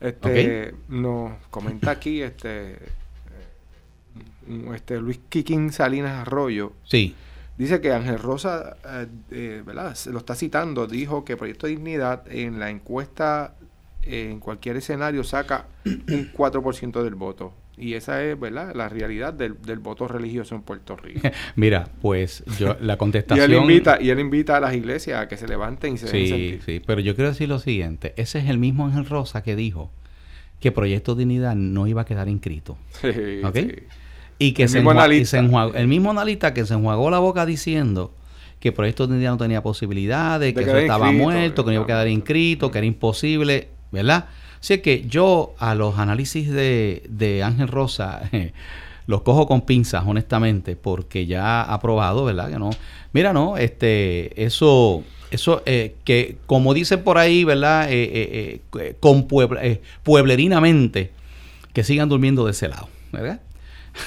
[0.00, 2.78] Este, nos comenta aquí este, eh,
[4.74, 6.72] este Luis Quiquín Salinas Arroyo.
[6.84, 7.14] Sí.
[7.58, 9.94] Dice que Ángel Rosa, eh, eh, ¿verdad?
[9.94, 13.54] Se lo está citando, dijo que Proyecto Dignidad en la encuesta
[14.02, 17.52] en cualquier escenario saca un 4% del voto.
[17.80, 21.20] Y esa es, ¿verdad?, la realidad del, voto religioso en Puerto Rico.
[21.56, 23.50] Mira, pues yo la contestación...
[23.50, 26.08] y, él invita, y él invita a las iglesias a que se levanten y se
[26.08, 28.12] Sí, sí, pero yo quiero decir lo siguiente.
[28.16, 29.90] Ese es el mismo Ángel Rosa que dijo
[30.60, 32.76] que Proyecto Dignidad no iba a quedar inscrito.
[33.00, 33.40] Sí,
[34.38, 38.14] Y que el, se, mismo el mismo analista que se enjuagó la boca diciendo
[38.58, 42.08] que Proyecto Dignidad no tenía posibilidades, que eso estaba muerto, que no iba a quedar
[42.08, 44.28] inscrito, que era imposible, ¿verdad?
[44.60, 48.30] Así que yo a los análisis de, Ángel Rosa
[49.06, 52.50] los cojo con pinzas, honestamente, porque ya ha probado, ¿verdad?
[52.50, 52.70] Que no.
[53.12, 57.88] Mira, no, este, eso, eso, eh, que como dicen por ahí, ¿verdad?
[57.90, 59.26] Eh, eh, con
[60.02, 61.10] pueblerinamente,
[61.72, 63.40] que sigan durmiendo de ese lado, ¿verdad?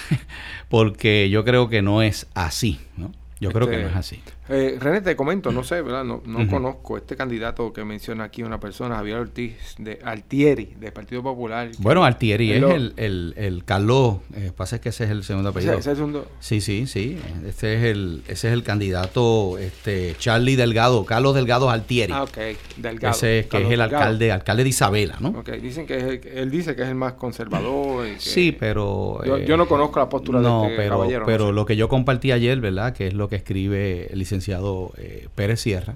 [0.69, 3.11] porque yo creo que no es así, ¿no?
[3.43, 4.23] Yo creo que no es este, así.
[4.49, 6.03] Eh, René, te comento, no sé, ¿verdad?
[6.03, 10.93] No, no conozco este candidato que menciona aquí una persona, Javier Ortiz, de Altieri, del
[10.93, 11.69] Partido Popular.
[11.79, 15.73] Bueno, Altieri es el, el, el Carlos, eh, pasa que ese es el segundo apellido.
[15.73, 16.21] ¿Ese, es el?
[16.39, 17.17] Sí, sí, sí.
[17.45, 22.13] Este es el, ese es el candidato, este, Charlie Delgado, Carlos Delgado Altieri.
[22.13, 22.37] Ah, ok,
[22.77, 23.15] Delgado.
[23.15, 25.29] Ese es, que es el alcalde, alcalde de Isabela, ¿no?
[25.29, 28.07] Ok, dicen que es él dice que es el más conservador.
[28.17, 29.19] sí, pero...
[29.45, 31.25] Yo, no conozco la postura de este pero, caballero.
[31.25, 32.93] pero lo que yo compartí ayer, ¿verdad?
[32.93, 35.95] Que es lo que escribe el licenciado eh, Pérez Sierra,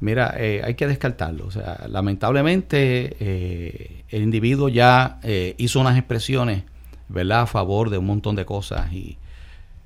[0.00, 1.46] mira, eh, hay que descartarlo.
[1.46, 5.20] O sea, lamentablemente eh, el individuo ya
[5.56, 6.64] hizo unas expresiones,
[7.08, 9.18] ¿verdad?, a favor de un montón de cosas y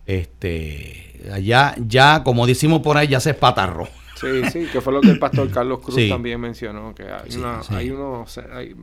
[0.06, 3.88] este ya, ya como decimos por ahí, ya se espatarró.
[4.16, 8.38] Sí, sí, que fue lo que el pastor Carlos Cruz también mencionó, que hay, unos,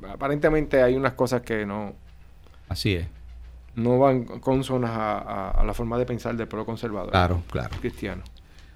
[0.09, 1.93] aparentemente hay unas cosas que no...
[2.69, 3.16] Así es.
[3.77, 7.09] No van consonas a, a la forma de pensar del pueblo conservador.
[7.11, 7.77] Claro, claro.
[7.79, 8.23] Cristiano.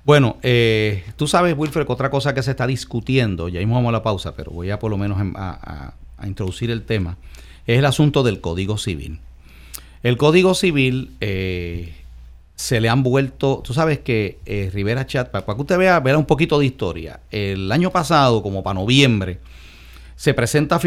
[0.04, 3.90] Bueno, eh, tú sabes, Wilfred, que otra cosa que se está discutiendo, ya mismo vamos
[3.90, 7.18] a la pausa, pero voy a por lo menos a, introducir el tema,
[7.66, 9.20] es el asunto del Código Civil.
[10.04, 11.96] El Código Civil eh,
[12.56, 16.18] se le han vuelto, tú sabes que eh, Rivera Chat, para, que usted vea, vea
[16.18, 19.40] un poquito de historia, el año pasado, como para noviembre,
[20.22, 20.80] se presenta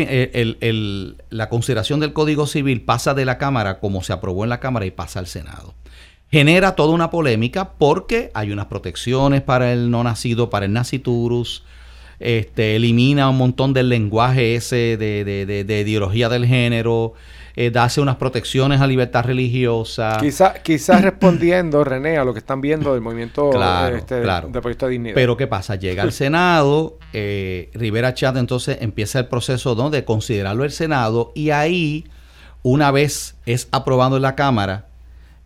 [1.31, 4.87] la consideración del Código Civil, pasa de la Cámara como se aprobó en la Cámara
[4.87, 5.75] y pasa al Senado.
[6.31, 11.65] Genera toda una polémica porque hay unas protecciones para el no nacido, para el naciturus,
[12.21, 17.15] este, elimina un montón del lenguaje ese de, de, ideología del género,
[17.57, 20.17] eh, hace unas protecciones a libertad religiosa.
[20.21, 23.51] Quizás quizá respondiendo, René, a lo que están viendo del movimiento
[23.95, 25.15] este, de proyecto de dignidad.
[25.15, 25.77] Pero ¿qué pasa?
[25.77, 29.91] Llega al Senado, eh, Rivera Chat entonces empieza el proceso ¿no?
[29.91, 32.05] de considerarlo el Senado y ahí,
[32.63, 34.89] una vez es aprobado en la Cámara,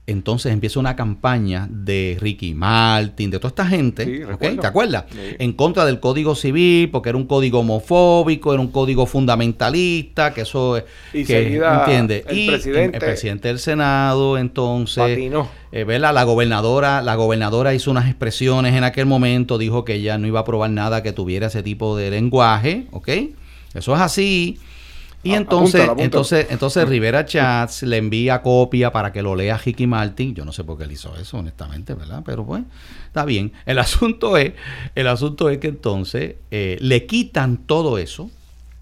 [0.09, 5.05] entonces empieza una campaña de Ricky Martin, de toda esta gente, ¿te acuerdas?
[5.39, 10.41] En contra del Código Civil, porque era un código homofóbico, era un código fundamentalista, que
[10.41, 12.25] eso y que, ¿entiendes?
[12.27, 15.19] El y presidente, el presidente del Senado, entonces,
[15.73, 20.27] eh, La gobernadora, la gobernadora hizo unas expresiones en aquel momento, dijo que ella no
[20.27, 23.09] iba a aprobar nada que tuviera ese tipo de lenguaje, ¿ok?
[23.75, 24.59] Eso es así.
[25.23, 30.35] Y entonces, entonces, entonces Rivera Chats le envía copia para que lo lea Ricky Martin.
[30.35, 32.23] Yo no sé por qué él hizo eso, honestamente, ¿verdad?
[32.25, 32.63] Pero pues,
[33.07, 33.53] está bien.
[33.67, 34.53] El asunto es,
[34.95, 38.31] el asunto es que entonces eh, le quitan todo eso,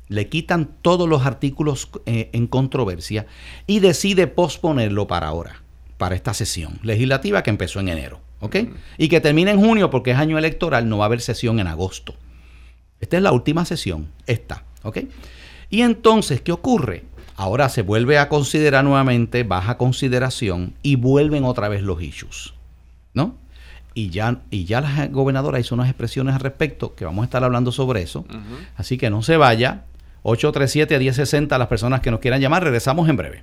[0.08, 3.26] le quitan todos los artículos eh, en controversia
[3.66, 5.62] y decide posponerlo para ahora,
[5.96, 8.56] para esta sesión legislativa que empezó en enero, ¿ok?
[8.98, 11.66] Y que termina en junio porque es año electoral, no va a haber sesión en
[11.66, 12.14] agosto.
[13.00, 14.98] Esta es la última sesión, esta, ¿ok?
[15.70, 17.04] Y entonces, ¿qué ocurre?
[17.36, 22.54] Ahora se vuelve a considerar nuevamente, baja consideración y vuelven otra vez los issues.
[23.12, 23.34] ¿No?
[23.94, 27.42] Y ya, y ya la gobernadora hizo unas expresiones al respecto, que vamos a estar
[27.42, 28.26] hablando sobre eso.
[28.76, 29.84] Así que no se vaya.
[30.22, 33.42] 837-1060, las personas que nos quieran llamar, regresamos en breve.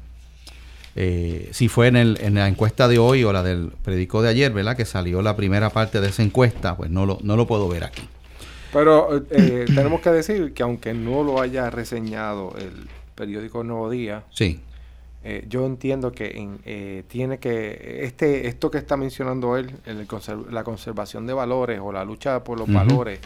[0.99, 4.31] eh, si fue en, el, en la encuesta de hoy o la del periódico de
[4.31, 4.77] ayer, ¿verdad?
[4.77, 7.85] Que salió la primera parte de esa encuesta, pues no lo, no lo puedo ver
[7.85, 8.03] aquí.
[8.73, 14.25] Pero eh, tenemos que decir que aunque no lo haya reseñado el periódico Nuevo Día,
[14.31, 14.61] sí.
[15.23, 19.75] Eh, yo entiendo que eh, tiene que este esto que está mencionando él,
[20.51, 23.19] la conservación de valores o la lucha por los valores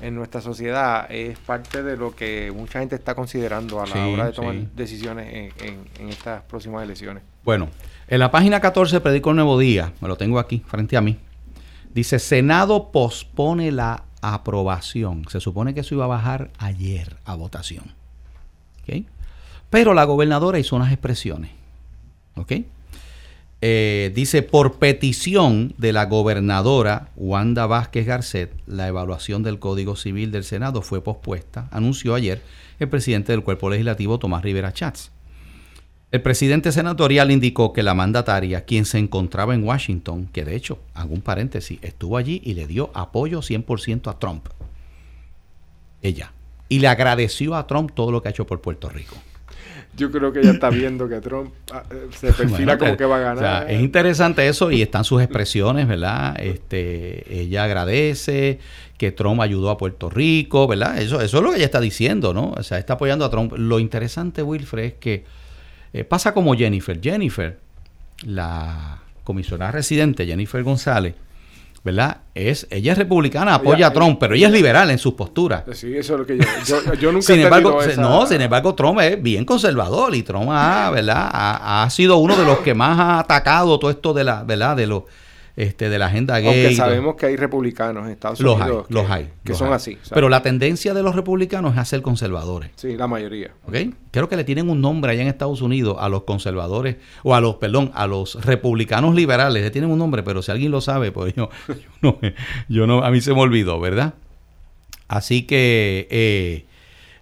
[0.00, 4.26] en nuestra sociedad es parte de lo que mucha gente está considerando a la hora
[4.26, 7.22] de tomar decisiones en, estas próximas elecciones.
[7.44, 7.68] Bueno,
[8.06, 11.18] en la página 14 Predico el Nuevo Día, me lo tengo aquí frente a mí,
[11.92, 15.24] dice Senado pospone la aprobación.
[15.28, 17.92] Se supone que eso iba a bajar ayer a votación.
[18.82, 19.06] ¿Okay?
[19.70, 21.50] Pero la gobernadora hizo unas expresiones.
[22.36, 22.52] ¿Ok?
[23.60, 30.30] Eh, dice, por petición de la gobernadora Wanda Vázquez Garcet, la evaluación del Código Civil
[30.30, 32.40] del Senado fue pospuesta, anunció ayer
[32.78, 35.10] el presidente del cuerpo legislativo, Tomás Rivera Chats.
[36.12, 40.78] El presidente senatorial indicó que la mandataria, quien se encontraba en Washington, que de hecho,
[40.94, 44.48] hago un paréntesis, estuvo allí y le dio apoyo 100% a Trump.
[46.00, 46.32] Ella.
[46.68, 49.16] Y le agradeció a Trump todo lo que ha hecho por Puerto Rico
[49.98, 53.16] yo creo que ella está viendo que Trump ah, eh, se perfila como que va
[53.16, 53.70] a ganar.
[53.70, 56.36] es interesante eso y están sus expresiones, ¿verdad?
[56.40, 58.60] Este, ella agradece
[58.96, 60.98] que Trump ayudó a Puerto Rico, ¿verdad?
[60.98, 62.52] Eso, eso es lo que ella está diciendo, ¿no?
[62.56, 63.52] O sea, está apoyando a Trump.
[63.56, 65.24] Lo interesante, Wilfred, es que
[65.92, 67.00] eh, pasa como Jennifer.
[67.00, 67.58] Jennifer,
[68.24, 71.14] la comisionada residente, Jennifer González,
[71.84, 72.18] ¿verdad?
[72.34, 75.64] Es, ella es republicana, apoya a Trump, pero ella es liberal en sus posturas.
[75.72, 79.22] Sí, eso es lo que yo, yo, nunca sin embargo, No, sin embargo, Trump es
[79.22, 81.28] bien conservador y Trump ha, ¿verdad?
[81.32, 84.76] Ha, ha, sido uno de los que más ha atacado todo esto de la, ¿verdad?
[84.76, 85.04] De los
[85.58, 86.46] este, de la agenda gay.
[86.46, 89.98] Aunque sabemos que hay republicanos en Estados Unidos que, los hay, que son así.
[90.14, 92.70] Pero la tendencia de los republicanos es a ser conservadores.
[92.76, 93.50] Sí, la mayoría.
[93.66, 93.74] ¿Ok?
[94.12, 97.40] Creo que le tienen un nombre allá en Estados Unidos a los conservadores, o a
[97.40, 99.60] los, perdón, a los republicanos liberales.
[99.60, 101.50] Le tienen un nombre, pero si alguien lo sabe, pues yo,
[102.02, 102.20] no,
[102.68, 104.14] yo no, a mí se me olvidó, ¿verdad?
[105.08, 106.66] Así que, eh,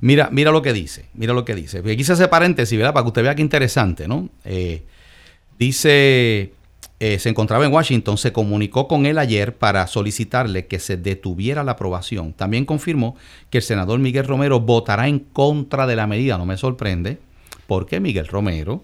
[0.00, 1.78] mira, mira lo que dice, mira lo que dice.
[1.78, 2.92] Aquí se hace paréntesis, ¿verdad?
[2.92, 4.28] Para que usted vea qué interesante, ¿no?
[4.44, 4.82] Eh,
[5.58, 6.52] dice
[6.98, 11.62] eh, se encontraba en Washington, se comunicó con él ayer para solicitarle que se detuviera
[11.62, 12.32] la aprobación.
[12.32, 13.16] También confirmó
[13.50, 16.38] que el senador Miguel Romero votará en contra de la medida.
[16.38, 17.18] No me sorprende,
[17.66, 18.82] porque Miguel Romero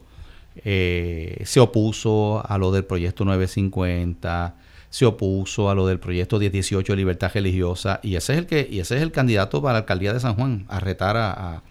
[0.65, 4.57] eh, se opuso a lo del proyecto 950,
[4.91, 8.69] se opuso a lo del proyecto 1018 de libertad religiosa, y ese es el que,
[8.71, 11.63] y ese es el candidato para la alcaldía de San Juan, a retar a,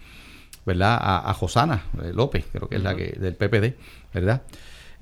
[0.66, 0.98] ¿verdad?
[1.00, 3.76] A, Josana eh, López, creo que es la que, del PPD,
[4.12, 4.42] ¿verdad?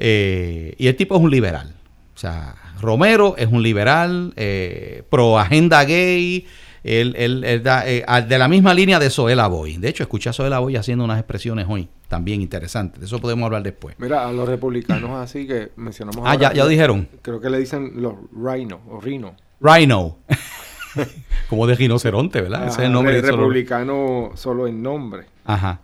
[0.03, 1.75] Eh, y el tipo es un liberal.
[2.15, 6.47] O sea, Romero es un liberal, eh, pro agenda gay,
[6.83, 9.77] él, eh, de la misma línea de Soela Boy.
[9.77, 12.99] De hecho, escuché a Soela Boy haciendo unas expresiones hoy también interesantes.
[12.99, 13.95] De eso podemos hablar después.
[13.99, 16.23] Mira, a los republicanos así que mencionamos.
[16.25, 17.07] Ah, ya, ya dijeron.
[17.21, 19.37] Creo que le dicen los rhino o rhino.
[19.61, 20.17] Rhino.
[21.51, 22.69] Como de rinoceronte, ¿verdad?
[22.69, 23.21] Ese es el nombre.
[23.21, 25.27] republicano solo en nombre.
[25.45, 25.79] Ajá.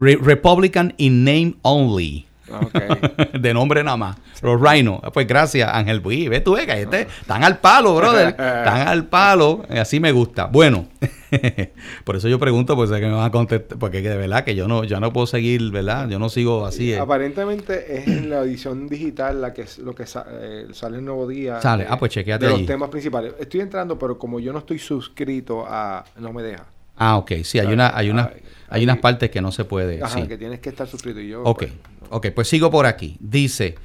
[0.00, 2.26] Republican in name only.
[3.38, 4.16] de nombre nada más.
[4.42, 5.00] Los Rhino.
[5.12, 6.28] Pues gracias, Ángel Buí.
[6.28, 8.28] Ve tú, que este, están al palo, brother.
[8.28, 9.62] Están al palo.
[9.68, 10.46] Así me gusta.
[10.46, 10.88] Bueno,
[12.04, 14.68] por eso yo pregunto, pues que me van a contestar, porque de verdad que yo
[14.68, 16.08] no, yo no puedo seguir, ¿verdad?
[16.08, 16.92] Yo no sigo así.
[16.92, 16.98] Eh.
[16.98, 21.60] Aparentemente es en la edición digital la que lo que eh, sale el nuevo día.
[21.60, 23.34] Sale, ah, pues chequeate De los temas principales.
[23.38, 26.66] Estoy entrando, pero como yo no estoy suscrito a, no me deja.
[27.00, 27.32] Ah, ok.
[27.44, 28.30] Sí, hay una, hay una,
[28.68, 30.04] hay unas partes que no se puede.
[30.04, 31.42] Ajá, que tienes que estar suscrito y yo.
[31.42, 31.58] Ok.
[31.58, 31.72] Pues,
[32.10, 33.16] Ok, pues sigo por aquí.
[33.20, 33.76] Dice,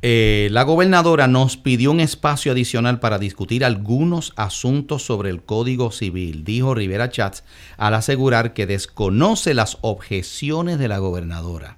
[0.00, 5.92] eh, la gobernadora nos pidió un espacio adicional para discutir algunos asuntos sobre el Código
[5.92, 7.44] Civil, dijo Rivera Chats,
[7.76, 11.76] al asegurar que desconoce las objeciones de la gobernadora.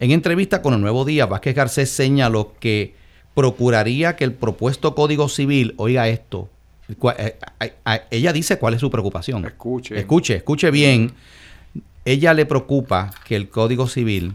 [0.00, 2.94] En entrevista con el Nuevo Día, Vázquez Garcés señaló que
[3.34, 6.48] procuraría que el propuesto Código Civil, oiga esto,
[8.10, 9.44] ella dice cuál es su preocupación.
[9.44, 9.98] Escuche.
[9.98, 11.12] Escuche, escuche bien.
[12.04, 14.34] Ella le preocupa que el Código Civil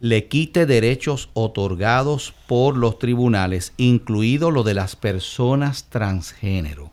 [0.00, 6.92] le quite derechos otorgados por los tribunales, incluido lo de las personas transgénero.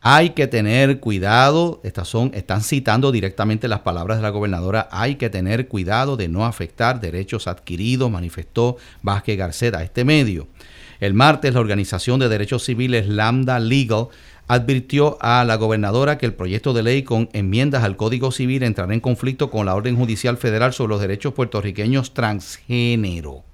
[0.00, 5.16] Hay que tener cuidado, estas son, están citando directamente las palabras de la gobernadora, hay
[5.16, 10.46] que tener cuidado de no afectar derechos adquiridos, manifestó Vázquez Garcet a este medio.
[11.00, 14.08] El martes, la Organización de Derechos Civiles Lambda Legal
[14.48, 18.92] advirtió a la gobernadora que el proyecto de ley con enmiendas al Código Civil entrará
[18.94, 23.44] en conflicto con la orden judicial federal sobre los derechos puertorriqueños transgénero.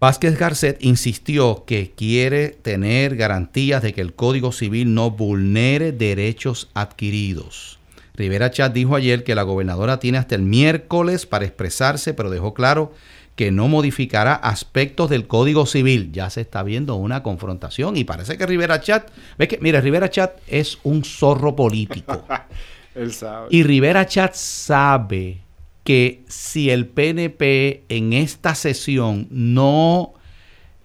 [0.00, 6.70] Vázquez Garcet insistió que quiere tener garantías de que el Código Civil no vulnere derechos
[6.74, 7.78] adquiridos.
[8.14, 12.52] Rivera Chat dijo ayer que la gobernadora tiene hasta el miércoles para expresarse, pero dejó
[12.52, 12.92] claro
[13.36, 16.12] que no modificará aspectos del Código Civil.
[16.12, 20.10] Ya se está viendo una confrontación y parece que Rivera Chat, ve que, mire, Rivera
[20.10, 22.24] Chat es un zorro político.
[22.94, 23.48] Él sabe.
[23.50, 25.40] Y Rivera Chat sabe
[25.84, 30.14] que si el PNP en esta sesión no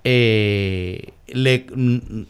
[0.04, 0.87] eh,
[1.28, 1.66] le,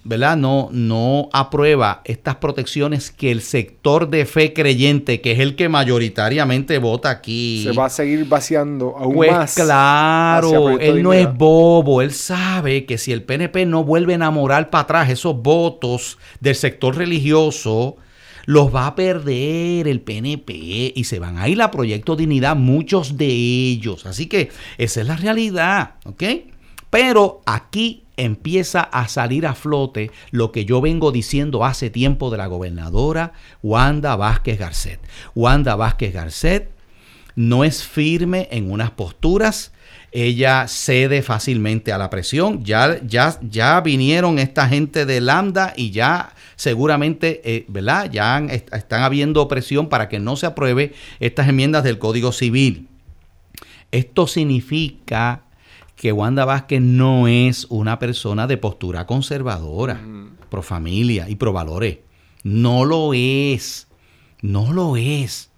[0.03, 0.37] ¿verdad?
[0.37, 5.69] No, no aprueba estas protecciones que el sector de fe creyente, que es el que
[5.69, 7.63] mayoritariamente vota aquí.
[7.63, 9.55] Se va a seguir vaciando aún pues más.
[9.55, 14.69] claro, él no es bobo, él sabe que si el PNP no vuelve a enamorar
[14.69, 17.97] para atrás esos votos del sector religioso,
[18.45, 23.17] los va a perder el PNP y se van a ir a Proyecto Dignidad muchos
[23.17, 24.05] de ellos.
[24.05, 26.23] Así que esa es la realidad, ¿ok?
[26.89, 32.37] Pero aquí empieza a salir a flote lo que yo vengo diciendo hace tiempo de
[32.37, 34.99] la gobernadora Wanda Vázquez Garcet.
[35.35, 36.71] Wanda Vázquez Garcet
[37.35, 39.71] no es firme en unas posturas,
[40.11, 42.63] ella cede fácilmente a la presión.
[42.65, 48.09] Ya, ya, ya vinieron esta gente de Lambda y ya seguramente, eh, ¿verdad?
[48.11, 52.87] Ya están habiendo presión para que no se apruebe estas enmiendas del Código Civil.
[53.91, 55.43] Esto significa
[55.97, 59.99] que Wanda Vázquez no es una persona de postura conservadora,
[60.49, 61.97] pro familia y pro valores.
[62.43, 63.87] No lo es.
[64.41, 65.49] No lo es.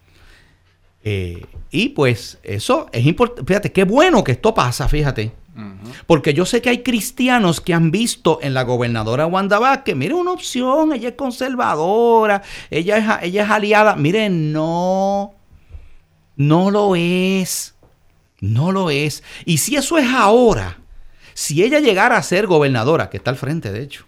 [1.04, 3.44] Eh, y pues eso es importante.
[3.46, 5.34] Fíjate, qué bueno que esto pasa, fíjate.
[6.08, 10.14] Porque yo sé que hay cristianos que han visto en la gobernadora Wanda Vázquez, mire,
[10.14, 13.98] una opción, ella es conservadora, ella es, ella es aliada.
[13.98, 15.34] Mire, no,
[16.38, 17.76] no lo es.
[18.42, 19.24] No lo es.
[19.46, 20.78] Y si eso es ahora,
[21.34, 24.06] si ella llegara a ser gobernadora, que está al frente de hecho,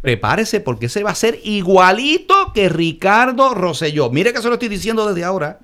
[0.00, 4.10] prepárese porque se va a ser igualito que Ricardo Rosselló.
[4.10, 5.58] Mire que se lo estoy diciendo desde ahora.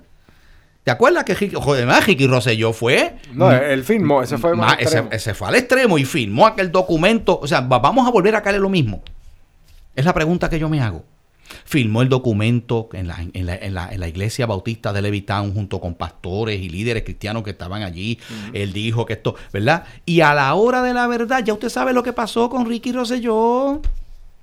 [0.83, 3.15] ¿Te acuerdas que joder, Ricky Rosselló fue?
[3.31, 7.39] No, él firmó, ese fue ese, ese, fue al extremo y firmó aquel documento.
[7.39, 9.01] O sea, vamos a volver a caer lo mismo.
[9.95, 11.05] Es la pregunta que yo me hago
[11.65, 15.53] firmó el documento en la, en la, en la, en la iglesia bautista de Levittown
[15.53, 18.19] junto con pastores y líderes cristianos que estaban allí.
[18.53, 19.85] Él dijo que esto, ¿verdad?
[20.05, 22.91] Y a la hora de la verdad, ya usted sabe lo que pasó con Ricky
[22.91, 23.81] Rosselló.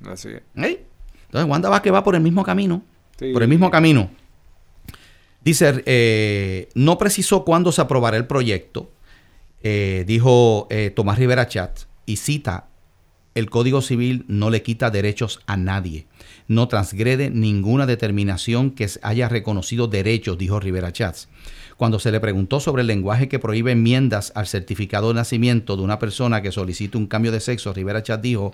[0.06, 0.42] Así es.
[0.56, 0.84] ¿Eh?
[1.26, 2.82] Entonces Wanda va por el mismo camino.
[3.32, 4.10] Por el mismo camino.
[5.42, 8.90] Dice, eh, no precisó cuándo se aprobará el proyecto,
[9.62, 12.68] eh, dijo Tomás Rivera Chat, y cita,
[13.34, 16.06] el Código Civil no le quita derechos a nadie
[16.50, 21.28] no transgrede ninguna determinación que haya reconocido derechos, dijo Rivera Chats.
[21.76, 25.82] Cuando se le preguntó sobre el lenguaje que prohíbe enmiendas al certificado de nacimiento de
[25.84, 28.52] una persona que solicita un cambio de sexo, Rivera Chats dijo,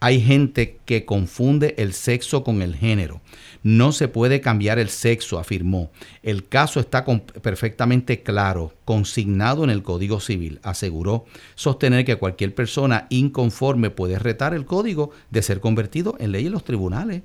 [0.00, 3.20] hay gente que confunde el sexo con el género.
[3.62, 5.92] No se puede cambiar el sexo, afirmó.
[6.24, 13.06] El caso está perfectamente claro, consignado en el Código Civil, aseguró sostener que cualquier persona
[13.08, 17.22] inconforme puede retar el código de ser convertido en ley en los tribunales.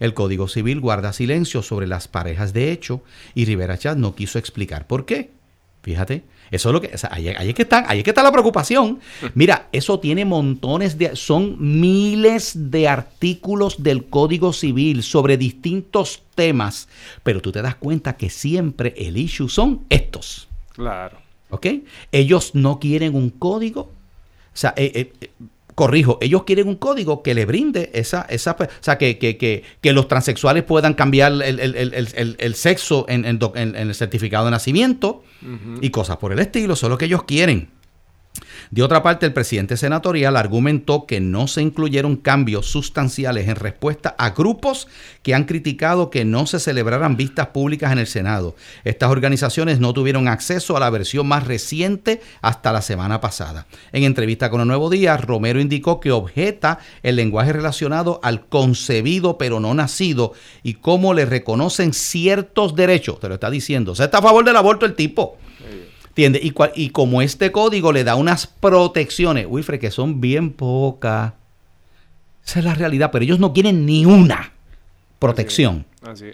[0.00, 3.02] El Código Civil guarda silencio sobre las parejas de hecho
[3.34, 5.30] y Rivera Chat no quiso explicar por qué.
[5.82, 9.00] Fíjate, eso es lo que, ahí, es que está, ahí que está la preocupación.
[9.34, 16.88] Mira, eso tiene montones de, son miles de artículos del Código Civil sobre distintos temas,
[17.22, 20.48] pero tú te das cuenta que siempre el issue son estos.
[20.72, 21.18] Claro.
[21.50, 21.66] ¿Ok?
[22.10, 23.80] Ellos no quieren un código.
[23.82, 25.30] O sea, eh, eh,
[25.74, 29.92] corrijo, ellos quieren un código que le brinde esa, esa o sea, que, que, que,
[29.92, 35.22] los transexuales puedan cambiar el, sexo en, el certificado de nacimiento
[35.80, 37.73] y cosas por el estilo, eso es lo que ellos quieren.
[38.74, 44.16] De otra parte, el presidente senatorial argumentó que no se incluyeron cambios sustanciales en respuesta
[44.18, 44.88] a grupos
[45.22, 48.56] que han criticado que no se celebraran vistas públicas en el Senado.
[48.82, 53.68] Estas organizaciones no tuvieron acceso a la versión más reciente hasta la semana pasada.
[53.92, 59.38] En entrevista con el Nuevo Día, Romero indicó que objeta el lenguaje relacionado al concebido
[59.38, 60.32] pero no nacido
[60.64, 63.20] y cómo le reconocen ciertos derechos.
[63.20, 63.92] Te lo está diciendo.
[63.92, 65.38] O sea, está a favor del aborto el tipo.
[66.16, 66.44] ¿Entiendes?
[66.44, 71.32] Y, y como este código le da unas protecciones, Wilfred, que son bien pocas.
[72.46, 74.52] Esa es la realidad, pero ellos no quieren ni una
[75.18, 75.86] protección.
[76.02, 76.26] Así,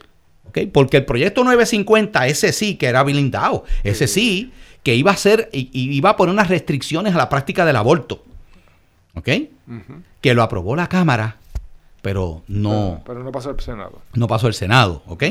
[0.73, 4.53] Porque el proyecto 950, ese sí que era blindado, ese sí,
[4.83, 8.23] que iba a ser, y, iba a poner unas restricciones a la práctica del aborto.
[9.15, 9.29] ¿Ok?
[10.21, 11.37] Que lo aprobó la Cámara,
[12.03, 13.03] pero no.
[13.07, 14.03] Pero, no pasó el Senado.
[14.13, 15.25] No pasó el Senado, ¿ok?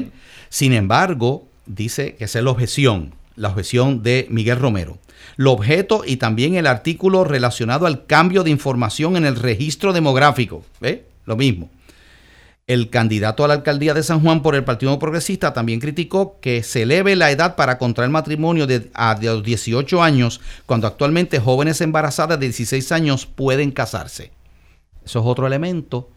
[0.50, 5.00] Sin embargo, dice que esa es la objeción la objeción de Miguel Romero.
[5.38, 10.64] Lo objeto y también el artículo relacionado al cambio de información en el registro demográfico.
[11.26, 11.70] Lo mismo.
[12.68, 16.62] El candidato a la alcaldía de San Juan por el Partido Progresista también criticó que
[16.62, 21.82] se eleve la edad para contraer matrimonio de, a los 18 años, cuando actualmente jóvenes
[21.82, 24.32] embarazadas de 16 años pueden casarse.
[25.04, 26.10] Eso es otro elemento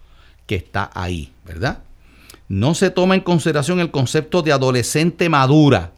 [0.47, 1.85] que está ahí, ¿verdad?
[2.49, 5.93] No se toma en consideración el concepto de adolescente madura,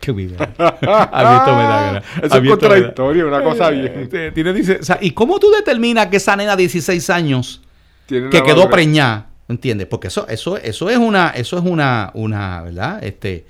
[0.00, 0.36] Qué bien.
[0.38, 4.08] A Eso es contradictorio, una cosa bien.
[4.34, 7.62] Tiene, dice, ¿Y cómo tú determinas que esa nena de 16 años
[8.06, 9.86] que quedó preñada, ¿entiendes?
[9.86, 13.02] Porque eso, eso, eso es una, eso es una, una, ¿verdad?
[13.02, 13.46] Este,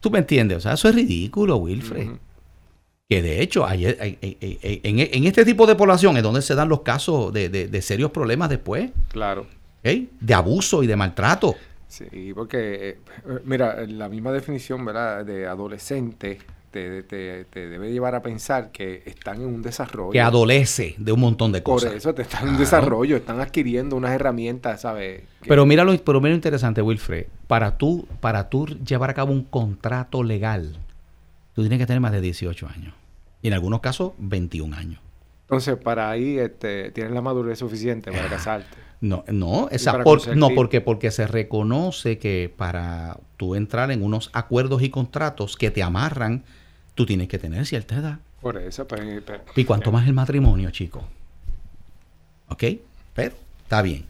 [0.00, 2.08] tú me entiendes, o sea, eso es ridículo, Wilfred.
[3.08, 7.32] Que de hecho, hay, en, este tipo de población es donde se dan los casos
[7.32, 8.90] de, de serios problemas después.
[9.12, 9.46] Claro.
[9.84, 11.54] De abuso y de maltrato.
[11.96, 12.98] Sí, porque, eh,
[13.44, 16.38] mira, la misma definición, ¿verdad?, de adolescente
[16.70, 20.10] te, debe llevar a pensar que están en un desarrollo.
[20.10, 21.90] Que adolece de un montón de cosas.
[21.90, 25.22] Por eso te están en un desarrollo, están adquiriendo unas herramientas, ¿sabes?
[25.46, 27.26] Pero mira lo, pero mira lo interesante, Wilfred.
[27.46, 30.78] Para tú, para tú llevar a cabo un contrato legal,
[31.54, 32.94] tú tienes que tener más de 18 años.
[33.42, 35.00] Y en algunos casos, 21 años.
[35.46, 38.76] Entonces, para ahí este, tienes la madurez suficiente para casarte.
[38.98, 40.02] No, no, esa
[40.34, 45.70] no porque, porque se reconoce que para tú entrar en unos acuerdos y contratos que
[45.70, 46.44] te amarran,
[46.94, 48.18] tú tienes que tener cierta edad.
[48.40, 49.02] Por eso, pues,
[49.54, 51.04] ¿Y cuánto más el matrimonio, chico?
[52.48, 52.64] ¿Ok?
[53.12, 53.34] Pero
[53.64, 54.06] está bien.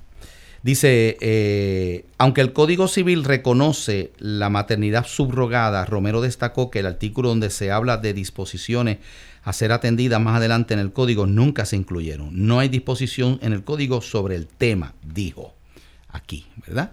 [0.63, 7.29] Dice, eh, aunque el Código Civil reconoce la maternidad subrogada, Romero destacó que el artículo
[7.29, 8.99] donde se habla de disposiciones
[9.47, 12.31] a ser atendidas más adelante en el código nunca se incluyeron.
[12.33, 15.55] No hay disposición en el código sobre el tema, dijo
[16.09, 16.91] aquí, ¿verdad?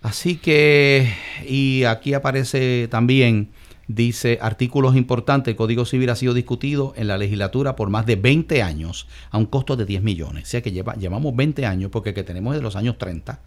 [0.00, 1.12] Así que,
[1.44, 3.48] y aquí aparece también,
[3.88, 8.14] dice, artículos importantes, el Código Civil ha sido discutido en la legislatura por más de
[8.14, 10.44] 20 años a un costo de 10 millones.
[10.44, 13.40] O sea que lleva, llevamos 20 años porque que tenemos es de los años 30,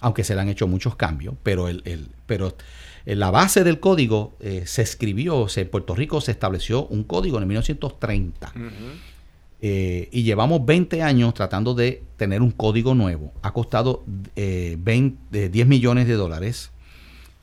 [0.00, 2.56] aunque se le han hecho muchos cambios, pero, el, el pero
[3.06, 7.46] la base del código eh, se escribió, en Puerto Rico se estableció un código en
[7.46, 8.52] 1930.
[9.60, 13.32] Eh, y llevamos 20 años tratando de tener un código nuevo.
[13.42, 14.04] Ha costado
[14.36, 16.70] 20, eh, 10 millones de dólares.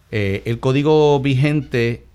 [0.09, 2.05] el código vigente,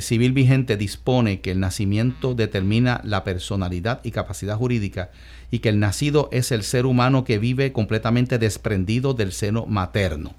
[0.00, 5.10] civil vigente, dispone que el nacimiento determina la personalidad y capacidad jurídica
[5.50, 10.34] y que el nacido es el ser humano que vive completamente desprendido del seno materno.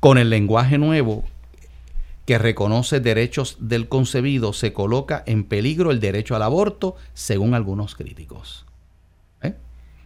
[0.00, 1.24] Con el lenguaje nuevo,
[2.28, 7.94] que reconoce derechos del concebido, se coloca en peligro el derecho al aborto, según algunos
[7.94, 8.66] críticos.
[9.40, 9.54] ¿Eh?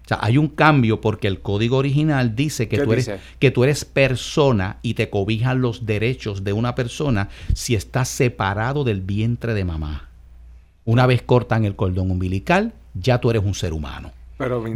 [0.05, 3.11] O sea, hay un cambio porque el código original dice que tú, eres,
[3.41, 8.85] que tú eres persona y te cobijan los derechos de una persona si estás separado
[8.85, 10.09] del vientre de mamá.
[10.85, 14.13] Una vez cortan el cordón umbilical, ya tú eres un ser humano.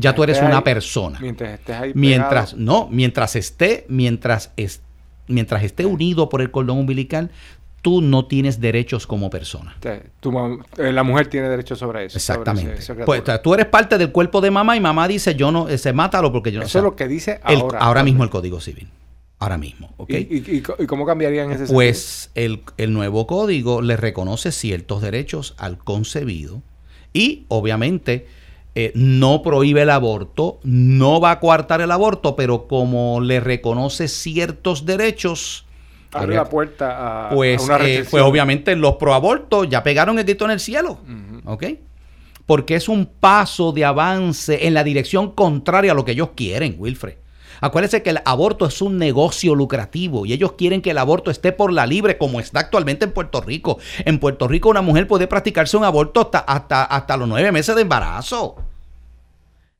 [0.00, 1.20] ya tú eres una persona.
[1.20, 1.92] Mientras estés ahí.
[1.94, 4.85] Mientras, no, mientras esté, mientras esté
[5.28, 7.30] mientras esté unido por el cordón umbilical,
[7.82, 9.76] tú no tienes derechos como persona.
[9.84, 12.18] Eh, la mujer tiene derechos sobre eso.
[12.18, 12.78] Exactamente.
[13.04, 16.32] pues, tú eres parte del cuerpo de mamá y mamá dice, yo no, se mátalo
[16.32, 16.66] porque yo no...
[16.66, 17.78] Eso es lo que dice ahora.
[17.78, 18.88] ahora mismo el Código Civil.
[19.38, 19.94] Ahora mismo.
[20.08, 21.76] ¿Y, cómo cambiaría en ese sentido?
[21.76, 26.62] Pues el, el nuevo código le reconoce ciertos derechos al concebido
[27.12, 28.26] y obviamente
[28.78, 34.06] eh, no prohíbe el aborto, no va a coartar el aborto, pero como le reconoce
[34.06, 35.64] ciertos derechos,
[36.12, 40.44] abre la puerta a, pues, una eh, pues obviamente los proabortos ya pegaron el grito
[40.44, 40.98] en el cielo,
[41.46, 41.64] ¿ok?
[42.44, 46.76] Porque es un paso de avance en la dirección contraria a lo que ellos quieren,
[46.78, 47.14] Wilfred.
[47.60, 51.52] Acuérdense que el aborto es un negocio lucrativo y ellos quieren que el aborto esté
[51.52, 53.78] por la libre como está actualmente en Puerto Rico.
[54.04, 57.82] En Puerto Rico una mujer puede practicarse un aborto hasta, hasta, los nueve meses de
[57.82, 58.56] embarazo.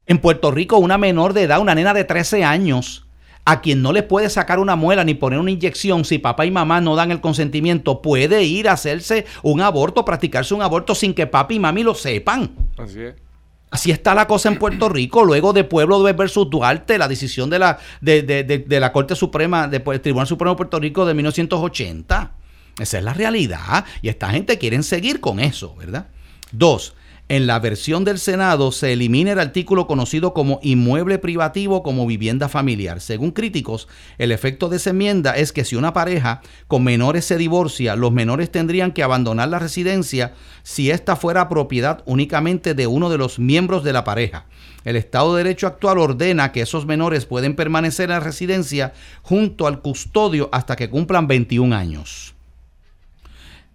[0.07, 3.07] En Puerto Rico una menor de edad, una nena de 13 años,
[3.45, 6.51] a quien no le puede sacar una muela ni poner una inyección si papá y
[6.51, 11.15] mamá no dan el consentimiento, puede ir a hacerse un aborto, practicarse un aborto sin
[11.15, 12.51] que papi y mami lo sepan.
[12.77, 13.26] Así es.
[13.71, 17.59] Así está la cosa en Puerto Rico, luego de Pueblo versus Duarte, la decisión de
[17.59, 22.31] la, de, la Corte Suprema, del Tribunal Supremo de Puerto Rico de 1980.
[22.79, 26.07] Esa es la realidad y esta gente quiere seguir con eso, ¿verdad?
[26.53, 26.95] Dos,
[27.29, 32.49] en la versión del Senado se elimina el artículo conocido como inmueble privativo como vivienda
[32.49, 33.01] familiar.
[33.01, 37.37] Según críticos, el efecto de esa enmienda es que si una pareja con menores se
[37.37, 43.11] divorcia, los menores tendrían que abandonar la residencia si ésta fuera propiedad únicamente de uno
[43.11, 44.47] de los miembros de la pareja.
[44.85, 49.67] El Estado de Derecho actual ordena que esos menores pueden permanecer en la residencia junto
[49.67, 52.35] al custodio hasta que cumplan 21 años.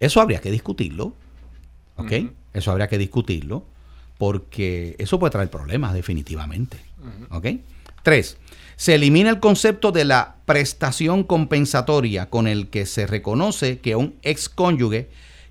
[0.00, 1.12] Eso habría que discutirlo.
[1.96, 2.12] ¿Ok?
[2.52, 3.64] Eso habría que discutirlo
[4.18, 6.78] porque eso puede traer problemas definitivamente.
[7.30, 7.46] ¿Ok?
[8.02, 8.36] Tres,
[8.76, 14.14] se elimina el concepto de la prestación compensatoria con el que se reconoce que un
[14.22, 15.08] ex cónyuge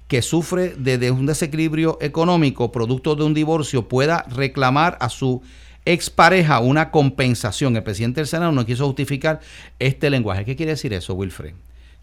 [0.07, 5.41] que sufre de, un desequilibrio económico producto de un divorcio pueda reclamar a su
[5.85, 7.77] expareja una compensación.
[7.77, 9.39] El presidente del Senado no quiso justificar
[9.79, 10.43] este lenguaje.
[10.43, 11.53] ¿Qué quiere decir eso, Wilfred?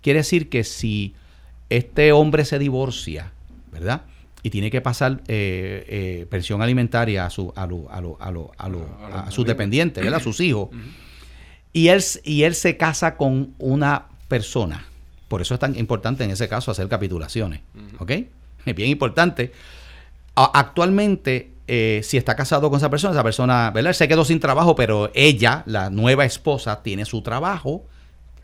[0.01, 1.15] Quiere decir que si
[1.69, 3.33] este hombre se divorcia,
[3.71, 4.03] ¿verdad?
[4.43, 10.07] Y tiene que pasar eh, eh, pensión alimentaria a, su, a, a, a, sus dependientes,
[10.12, 10.68] a sus hijos,
[11.72, 14.86] y, él, y él se casa con una persona.
[15.28, 17.61] Por eso es tan importante en ese caso hacer capitulaciones.
[17.99, 18.12] ¿Ok?
[18.64, 19.53] Es bien importante.
[20.34, 23.93] Actualmente, eh, si está casado con esa persona, esa persona, ¿verdad?
[23.93, 27.84] se quedó sin trabajo, pero ella, la nueva esposa, tiene su trabajo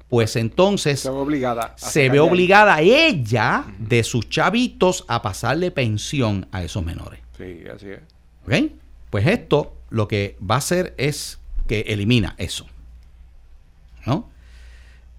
[0.08, 6.46] pues entonces se ve obligada, se ve obligada ella de sus chavitos a pasarle pensión
[6.52, 7.20] a esos menores.
[7.36, 8.00] Sí, así es.
[8.46, 8.72] ¿Ok?
[9.10, 12.66] Pues esto lo que va a hacer es que elimina eso.
[14.06, 14.28] ¿No?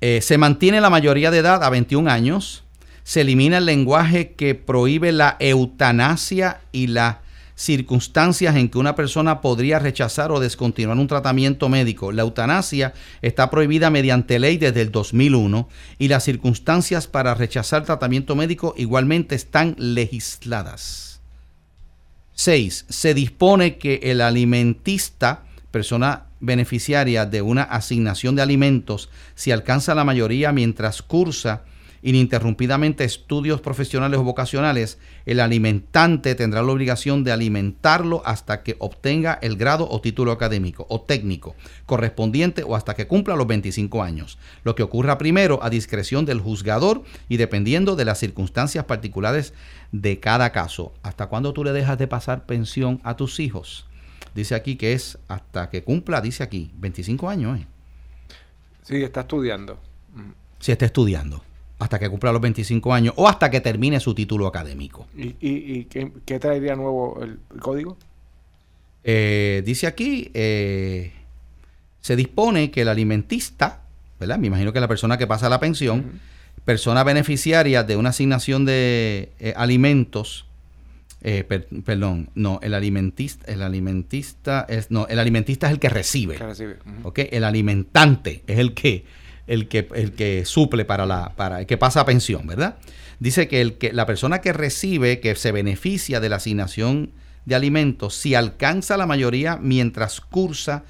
[0.02, 2.64] Eh, se mantiene la mayoría de edad a 21 años.
[3.04, 7.22] Se elimina el lenguaje que prohíbe la eutanasia y la
[7.56, 12.12] circunstancias en que una persona podría rechazar o descontinuar un tratamiento médico.
[12.12, 18.36] La eutanasia está prohibida mediante ley desde el 2001 y las circunstancias para rechazar tratamiento
[18.36, 21.22] médico igualmente están legisladas.
[22.34, 22.86] 6.
[22.90, 30.04] Se dispone que el alimentista, persona beneficiaria de una asignación de alimentos, si alcanza la
[30.04, 31.64] mayoría mientras cursa
[32.02, 39.40] ininterrumpidamente estudios profesionales o vocacionales, el alimentante tendrá la obligación de alimentarlo hasta que obtenga
[39.42, 44.38] el grado o título académico o técnico correspondiente o hasta que cumpla los 25 años.
[44.64, 49.54] Lo que ocurra primero a discreción del juzgador y dependiendo de las circunstancias particulares
[49.92, 50.94] de cada caso.
[51.04, 53.86] ¿Hasta cuándo tú le dejas de pasar pensión a tus hijos?
[54.34, 57.60] Dice aquí que es hasta que cumpla, dice aquí, 25 años.
[57.60, 57.68] ¿eh?
[58.84, 59.80] Sí, está estudiando.
[60.60, 61.45] Si está estudiando
[61.80, 65.08] hasta que cumpla los 25 años o hasta que termine su título académico.
[65.16, 67.98] ¿Y, y, qué, traería nuevo el, código?
[69.04, 71.12] Eh, dice aquí, eh,
[72.00, 73.82] se dispone que el alimentista,
[74.20, 74.38] ¿verdad?
[74.38, 76.22] Me imagino que la persona que pasa la pensión,
[76.64, 80.46] persona beneficiaria de una asignación de eh, alimentos,
[81.86, 86.38] perdón, no, el alimentista, el alimentista es, no, el alimentista es el que recibe.
[87.16, 89.06] El alimentante es el que
[89.48, 92.78] el que, el que suple para la, para el que pasa a pensión, ¿verdad?
[93.20, 97.12] Dice que, el que la persona que recibe, que se beneficia de la asignación
[97.46, 100.84] de alimentos, si alcanza la mayoría mientras cursa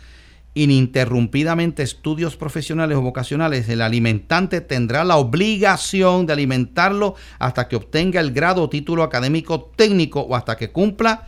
[0.55, 8.21] ininterrumpidamente estudios profesionales o vocacionales, el alimentante tendrá la obligación de alimentarlo hasta que obtenga
[8.21, 11.27] el grado o título académico técnico o hasta que cumpla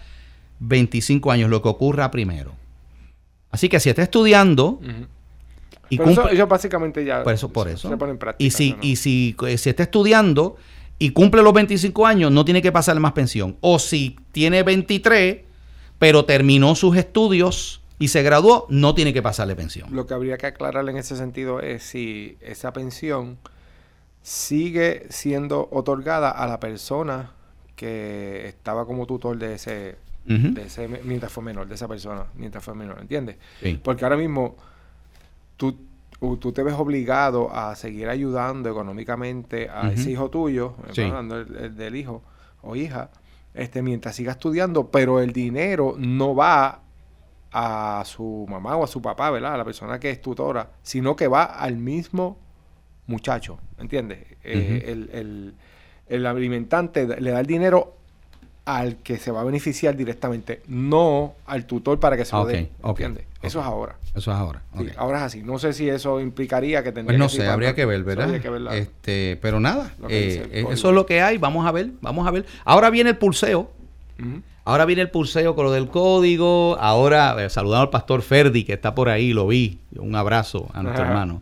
[0.59, 2.53] 25 años, lo que ocurra primero.
[3.51, 4.79] Así que si está estudiando,
[5.89, 7.89] y eso, básicamente ya por eso, por eso.
[8.37, 10.57] Y si, y si eh, se está estudiando
[10.99, 13.57] y cumple los 25 años, no tiene que pasarle más pensión.
[13.61, 15.41] O si tiene 23,
[15.99, 19.95] pero terminó sus estudios y se graduó, no tiene que pasarle pensión.
[19.95, 23.37] Lo que habría que aclararle en ese sentido es si esa pensión
[24.21, 27.31] sigue siendo otorgada a la persona
[27.75, 32.63] que estaba como tutor de ese, de ese mientras fue menor, de esa persona, mientras
[32.63, 33.37] fue menor, ¿entiendes?
[33.83, 34.57] Porque ahora mismo
[35.57, 35.77] tú,
[36.39, 42.23] tú te ves obligado a seguir ayudando económicamente a ese hijo tuyo, hablando del hijo
[42.61, 43.09] o hija,
[43.53, 46.81] este, mientras siga estudiando, pero el dinero no va
[47.51, 49.55] a su mamá o a su papá, ¿verdad?
[49.55, 52.37] A la persona que es tutora, sino que va al mismo
[53.07, 54.19] muchacho, ¿entiendes?
[54.43, 55.55] Eh, el, el,
[56.07, 57.97] el alimentante le da el dinero
[58.67, 62.47] al que se va a beneficiar directamente, no al tutor para que se lo Ok,
[62.49, 62.69] dé.
[62.81, 63.25] ok, ¿Entiendes?
[63.41, 63.95] Eso es ahora.
[64.13, 64.61] Eso es ahora.
[64.77, 65.41] Sí, ahora es así.
[65.41, 68.41] No sé si eso implicaría que tendría Pues no que sé, habría que ver, ¿verdad?
[68.41, 68.75] que verla.
[68.75, 72.27] Este, pero nada, Lo eh, eh, eso es lo que hay, vamos a ver, vamos
[72.27, 72.45] a ver.
[72.65, 73.71] Ahora viene el pulseo,
[74.65, 78.73] ahora viene el pulseo con lo del código, ahora eh, saludando al pastor Ferdi que
[78.73, 81.11] está por ahí, lo vi, un abrazo a nuestro Ajá.
[81.13, 81.41] hermano,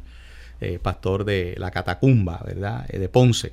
[0.61, 2.85] eh, pastor de la Catacumba, ¿verdad?
[2.87, 3.51] De Ponce.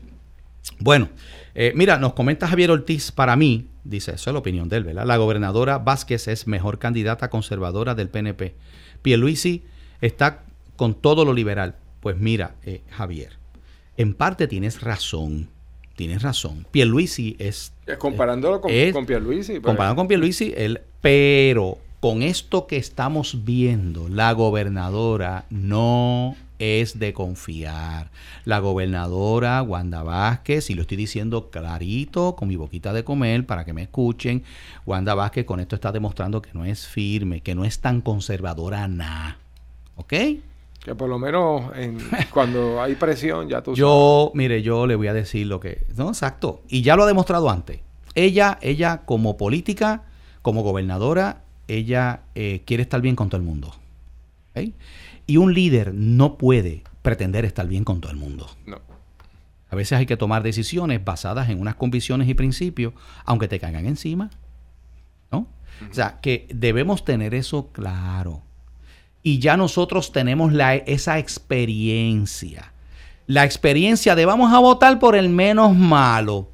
[0.79, 1.09] Bueno,
[1.55, 4.85] eh, mira, nos comenta Javier Ortiz, para mí, dice, eso es la opinión de él,
[4.85, 5.05] ¿verdad?
[5.07, 8.55] La gobernadora Vázquez es mejor candidata conservadora del PNP.
[9.03, 9.63] Pierluisi
[10.01, 10.45] está
[10.77, 11.77] con todo lo liberal.
[12.01, 13.33] Pues mira, eh, Javier,
[13.97, 15.49] en parte tienes razón,
[15.97, 16.67] tienes razón.
[16.71, 17.73] Pierluisi es...
[17.99, 19.61] Comparándolo con, es- con Pierluisi.
[19.61, 27.13] pues, con Pierluisi, él, pero con esto que estamos viendo, la gobernadora no es de
[27.13, 28.11] confiar.
[28.45, 33.65] La gobernadora Wanda Vázquez, y lo estoy diciendo clarito, con mi boquita de comer, para
[33.65, 34.45] que me escuchen,
[34.87, 38.87] Wanda Vázquez con esto está demostrando que no es firme, que no es tan conservadora
[38.87, 39.39] nada.
[39.97, 40.13] ¿Ok?
[40.85, 41.99] Que por lo menos en-
[42.33, 45.85] cuando hay presión ya tú Yo, mire, yo le voy a decir lo que...
[45.97, 46.63] No, exacto.
[46.69, 47.81] Y ya lo ha demostrado antes.
[48.15, 50.05] Ella, ella como política,
[50.43, 53.75] como gobernadora, ella eh, quiere estar bien con todo el mundo.
[54.55, 54.69] ¿ok?
[55.27, 58.49] Y un líder no puede pretender estar bien con todo el mundo.
[58.67, 58.79] No.
[59.71, 62.93] A veces hay que tomar decisiones basadas en unas convicciones y principios,
[63.25, 64.31] aunque te caigan encima.
[65.31, 65.47] ¿No?
[65.91, 68.43] O sea, que debemos tener eso claro.
[69.23, 72.73] Y ya nosotros tenemos la, esa experiencia.
[73.27, 76.49] La experiencia de vamos a votar por el menos malo.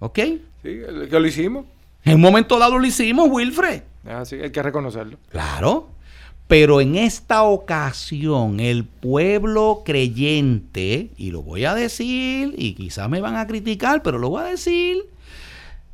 [0.00, 0.18] ¿Ok?
[0.62, 1.64] Sí, el- que lo hicimos.
[2.04, 3.82] En un momento dado lo hicimos, Wilfred.
[4.04, 5.18] Es así, hay que reconocerlo.
[5.30, 5.88] Claro.
[6.48, 13.20] Pero en esta ocasión, el pueblo creyente, y lo voy a decir, y quizás me
[13.20, 15.04] van a criticar, pero lo voy a decir,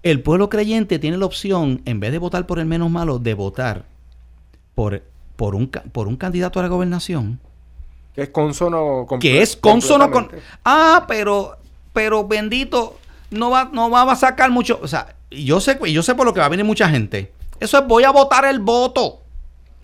[0.04, 3.34] el pueblo creyente tiene la opción, en vez de votar por el menos malo, de
[3.34, 3.84] votar
[4.76, 5.02] por,
[5.34, 7.40] por, un, por un candidato a la gobernación
[8.14, 10.30] Que es consono con que es consono con...
[10.64, 11.56] Ah, pero,
[11.92, 12.96] pero bendito,
[13.30, 14.78] no va, no va a sacar mucho...
[14.80, 17.32] O sea, yo sé, yo sé por lo que va a venir mucha gente.
[17.58, 19.23] Eso es voy a votar el voto.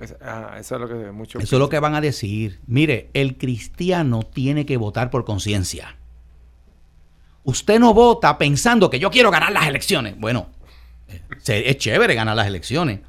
[0.01, 2.59] Es- ah, eso es lo que mucho Eso es lo que van a decir.
[2.67, 5.97] Mire, el cristiano tiene que votar por conciencia.
[7.45, 10.15] Usted no vota pensando que yo quiero ganar las elecciones.
[10.19, 10.49] Bueno,
[11.09, 11.21] eh,
[11.67, 13.01] es chévere ganar las elecciones.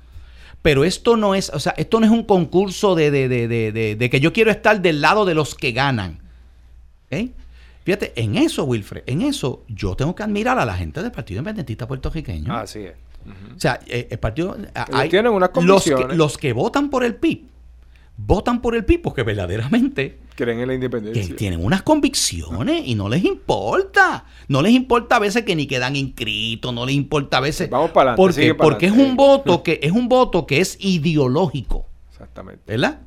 [0.62, 4.10] Pero esto no es, o sea, esto no es un concurso de, de- de- de-
[4.10, 6.20] que yo quiero estar del lado de los que ganan.
[7.12, 7.32] ¿Ok?
[7.84, 11.39] Fíjate, en eso, Wilfred, en eso yo tengo que admirar a la gente del Partido
[11.39, 12.56] Independentista puertorriqueño.
[12.56, 12.94] Así es.
[13.55, 14.57] O sea, eh, el partido.
[15.09, 17.45] tienen unas los que, los que votan por el PIB,
[18.17, 21.36] votan por el PIB porque verdaderamente Creen en la que independencia.
[21.36, 24.26] tienen unas convicciones y no les importa.
[24.47, 27.69] No les importa a veces que ni quedan inscritos, no les importa a veces.
[27.69, 31.86] Vamos para adelante, Porque, porque es un voto que es un voto que es ideológico,
[32.22, 32.63] Exactamente.
[32.67, 32.99] ¿verdad?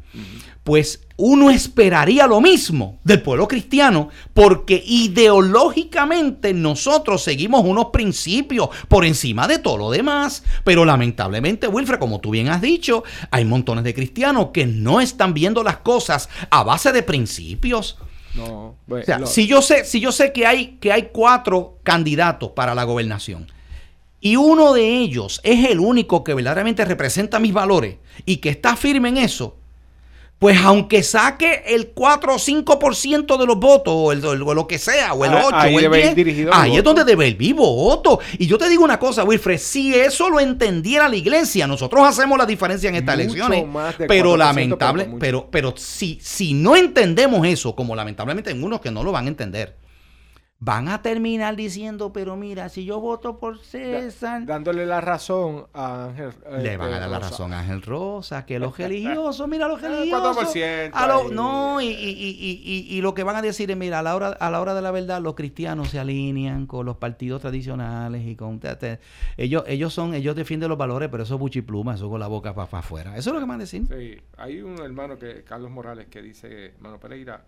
[0.65, 9.05] Pues uno esperaría lo mismo del pueblo cristiano, porque ideológicamente nosotros seguimos unos principios por
[9.05, 10.43] encima de todo lo demás.
[10.65, 15.35] Pero lamentablemente, Wilfred, como tú bien has dicho, hay montones de cristianos que no están
[15.35, 17.99] viendo las cosas a base de principios.
[18.35, 21.11] No, bueno, O sea, lo- si yo sé, si yo sé que hay, que hay
[21.13, 23.47] cuatro candidatos para la gobernación
[24.25, 28.75] y uno de ellos es el único que verdaderamente representa mis valores y que está
[28.75, 29.57] firme en eso,
[30.39, 34.79] pues aunque saque el 4 o 5% de los votos, o, el- o lo que
[34.79, 36.83] sea, o el Ah, 8 ahí o el debe ir 10, dirigido el ahí es
[36.85, 38.19] donde debe el vivo voto.
[38.39, 42.37] Y yo te digo una cosa, Wilfred, si eso lo entendiera la iglesia, nosotros hacemos
[42.39, 43.65] la diferencia en estas Mucho elecciones.
[44.09, 48.91] Pero 4%, lamentable, pero, pero si, si no entendemos eso, como lamentablemente hay unos que
[48.91, 49.77] no lo van a entender,
[50.65, 56.07] van a terminar diciendo, pero mira, si yo voto por César, dándole la razón a
[56.07, 56.31] Ángel.
[56.53, 59.83] le este, van a dar la razón a Ángel Rosa, que los religiosos, mira los
[59.85, 60.37] Ah, religiosos.
[60.55, 61.29] 4% a lo- ahí.
[61.33, 64.17] no, y, y- y- y- y lo que van a decir es, mira, a la,
[64.17, 68.27] hora, a la hora de la verdad, los cristianos se alinean con los partidos tradicionales
[68.27, 68.59] y con...
[68.59, 69.01] te- te-
[69.37, 72.55] ellos, ellos son, ellos defienden los valores, pero eso es buchipluma, eso con la boca
[72.55, 73.17] para afuera.
[73.19, 73.83] Eso es lo que van a decir.
[73.87, 77.45] Sí, hay un hermano que, Carlos Morales, que dice, hermano Pereira,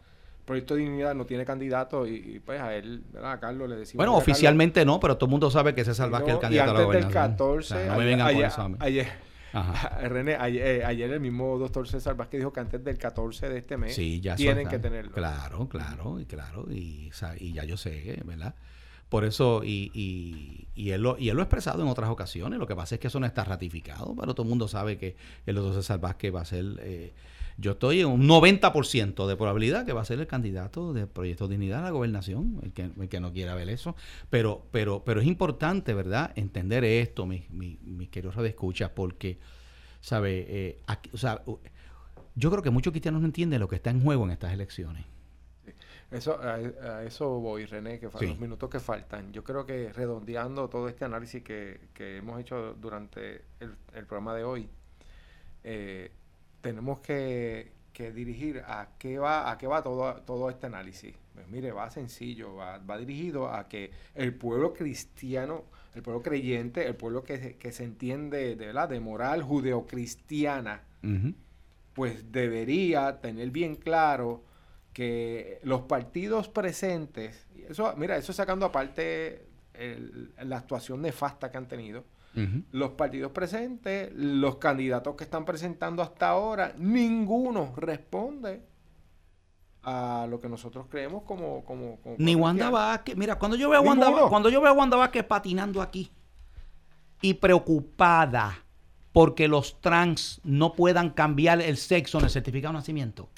[0.46, 3.32] Proyecto de Dignidad no tiene candidato y, y, pues a él, ¿verdad?
[3.32, 3.96] A Carlos le decimos.
[3.98, 6.40] Bueno, "Mira, Carlos, oficialmente no, pero todo el mundo sabe que César Vázquez es el
[6.40, 7.36] candidato a la y antes del gobernación.
[7.36, 8.76] 14, O sea, no me ayer- vengan con ayer, eso a mí.
[8.80, 9.08] ayer,
[9.52, 9.98] Ajá.
[10.08, 13.58] René, ayer, eh, ayer el mismo doctor César Vázquez dijo que antes del 14 de
[13.58, 15.12] este mes Sí, ya tienen que tenerlo.
[15.12, 17.10] Claro, claro, y claro, y
[17.52, 18.54] ya yo sé, ¿verdad?
[19.08, 22.58] Por eso, y, y, y, él lo, y él lo ha expresado en otras ocasiones.
[22.58, 25.14] Lo que pasa es que eso no está ratificado, pero todo el mundo sabe que
[25.46, 26.64] el doctor César Vázquez va a ser.
[26.80, 27.12] Eh,
[27.58, 31.48] yo estoy en un 90% de probabilidad que va a ser el candidato de Proyecto
[31.48, 33.96] Dignidad a la gobernación, el que, el que no quiera ver eso.
[34.28, 39.38] Pero, pero, pero es importante, ¿verdad?, entender esto, mis, mis, mis queridos escuchas, porque,
[40.00, 40.46] ¿sabe?
[40.48, 41.42] Eh, aquí, o sea,
[42.34, 45.04] yo creo que muchos cristianos no entienden lo que está en juego en estas elecciones.
[46.10, 48.26] Eso, a, a, eso voy, René, que sí.
[48.28, 49.32] los minutos que faltan.
[49.32, 54.34] Yo creo que redondeando todo este análisis que, que hemos hecho durante el, el programa
[54.34, 54.68] de hoy,
[55.64, 56.12] eh,
[56.66, 61.14] tenemos que, que, dirigir a qué va, a qué va todo, todo este análisis.
[61.32, 66.84] Pues mire, va sencillo, va, va dirigido a que el pueblo cristiano, el pueblo creyente,
[66.84, 71.34] el pueblo que, que se entiende de, de moral judeocristiana, uh -huh.
[71.94, 74.42] pues debería tener bien claro
[74.92, 81.68] que los partidos presentes, eso, mira, eso sacando aparte el, la actuación nefasta que han
[81.68, 82.04] tenido,
[82.36, 82.64] uh -huh.
[82.72, 88.62] los partidos presentes, los candidatos que están presentando hasta ahora, ninguno responde
[89.82, 91.64] a lo que nosotros creemos como...
[91.64, 93.16] como, como Ni Wanda Vázquez.
[93.16, 96.10] Mira, cuando yo veo a Wanda, cuando yo veo a Wanda Vázquez patinando aquí
[97.22, 98.62] y preocupada
[99.12, 103.30] porque los trans no puedan cambiar el sexo en el certificado de nacimiento.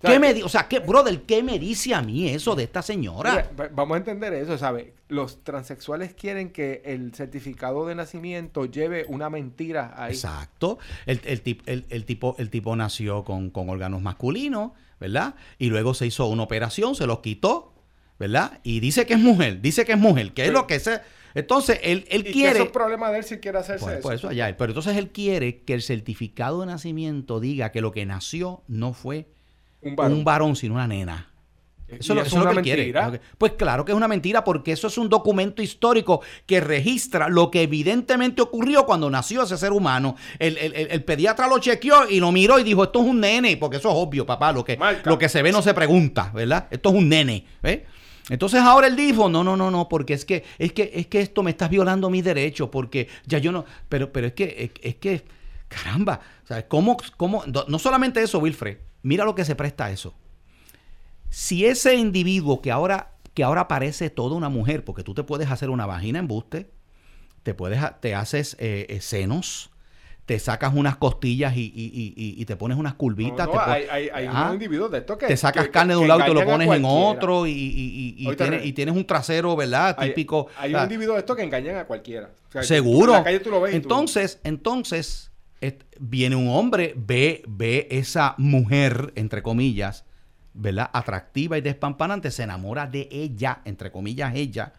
[0.00, 3.50] ¿Qué me, o sea, ¿qué, brother, ¿qué me dice a mí eso de esta señora?
[3.54, 4.86] Mira, vamos a entender eso, ¿sabes?
[5.08, 10.12] Los transexuales quieren que el certificado de nacimiento lleve una mentira ahí.
[10.12, 10.78] Exacto.
[11.04, 15.34] El, el, el, el tipo, el tipo nació con, con, órganos masculinos, ¿verdad?
[15.58, 17.74] Y luego se hizo una operación, se los quitó,
[18.18, 18.58] ¿verdad?
[18.62, 20.48] Y dice que es mujer, dice que es mujer, que sí.
[20.48, 21.00] es lo que se...
[21.34, 22.52] Entonces, él, él y quiere...
[22.52, 24.02] Que eso es problema de él si quiere hacerse pues, eso.
[24.02, 24.56] Pues eso allá.
[24.56, 28.94] Pero entonces él quiere que el certificado de nacimiento diga que lo que nació no
[28.94, 29.28] fue
[29.82, 31.30] un varón, un varón sino una nena.
[31.98, 33.20] Eso, lo, eso es lo que él quiere.
[33.36, 37.50] Pues claro que es una mentira porque eso es un documento histórico que registra lo
[37.50, 40.16] que evidentemente ocurrió cuando nació ese ser humano.
[40.38, 43.56] El, el, el pediatra lo chequeó y lo miró y dijo, esto es un nene,
[43.56, 46.68] porque eso es obvio, papá, lo que, lo que se ve no se pregunta, ¿verdad?
[46.70, 47.80] Esto es un nene, ¿ves?
[48.28, 51.20] Entonces ahora él dijo, no, no, no, no, porque es que, es que, es que
[51.20, 54.88] esto me estás violando mis derechos, porque ya yo no, pero, pero es que, es,
[54.88, 55.24] es que,
[55.66, 56.66] caramba, ¿sabes?
[56.68, 60.14] ¿Cómo, cómo, no solamente eso, Wilfred, mira lo que se presta a eso.
[61.30, 65.50] Si ese individuo que ahora, que ahora parece toda una mujer, porque tú te puedes
[65.50, 66.70] hacer una vagina embuste,
[67.42, 69.70] te puedes, te haces eh, eh, senos,
[70.26, 73.48] te sacas unas costillas y, y, y, y, te pones unas curvitas.
[73.48, 75.26] No, no, te hay, hay, hay ah, individuos de estos que.
[75.26, 78.64] Te sacas que, carne de un lado y te lo pones en otro y, tienes,
[78.64, 79.96] y, tienes, un trasero, ¿verdad?
[79.98, 80.46] Típico.
[80.56, 82.30] Hay, hay un individuo de estos que engañan a cualquiera.
[82.48, 83.12] O sea, Seguro.
[83.12, 83.74] En la calle tú lo ves.
[83.74, 84.48] Entonces, tú...
[84.48, 85.29] entonces,
[85.98, 90.04] viene un hombre, ve, ve esa mujer, entre comillas,
[90.54, 90.90] ¿verdad?
[90.92, 94.72] Atractiva y despampanante, se enamora de ella, entre comillas, ella.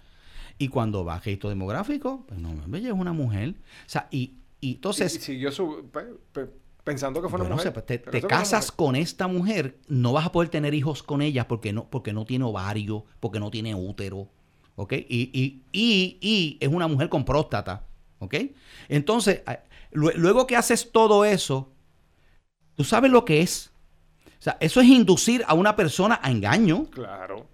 [0.58, 3.56] Y cuando va a registro demográfico, pues no, ella es una mujer.
[3.86, 5.16] O sea, y, y entonces...
[5.16, 5.90] Y, y siguió su,
[6.84, 7.72] pensando que fue una bueno, mujer.
[7.72, 11.22] O sea, te, te casas con esta mujer, no vas a poder tener hijos con
[11.22, 14.28] ella porque no, porque no tiene ovario, porque no tiene útero.
[14.76, 14.94] ¿Ok?
[14.94, 17.86] Y, y, y, y es una mujer con próstata.
[18.20, 18.36] ¿Ok?
[18.88, 19.42] Entonces,
[19.92, 21.72] luego que haces todo eso,
[22.76, 23.72] tú sabes lo que es.
[24.40, 26.90] O sea, eso es inducir a una persona a engaño.
[26.90, 27.48] Claro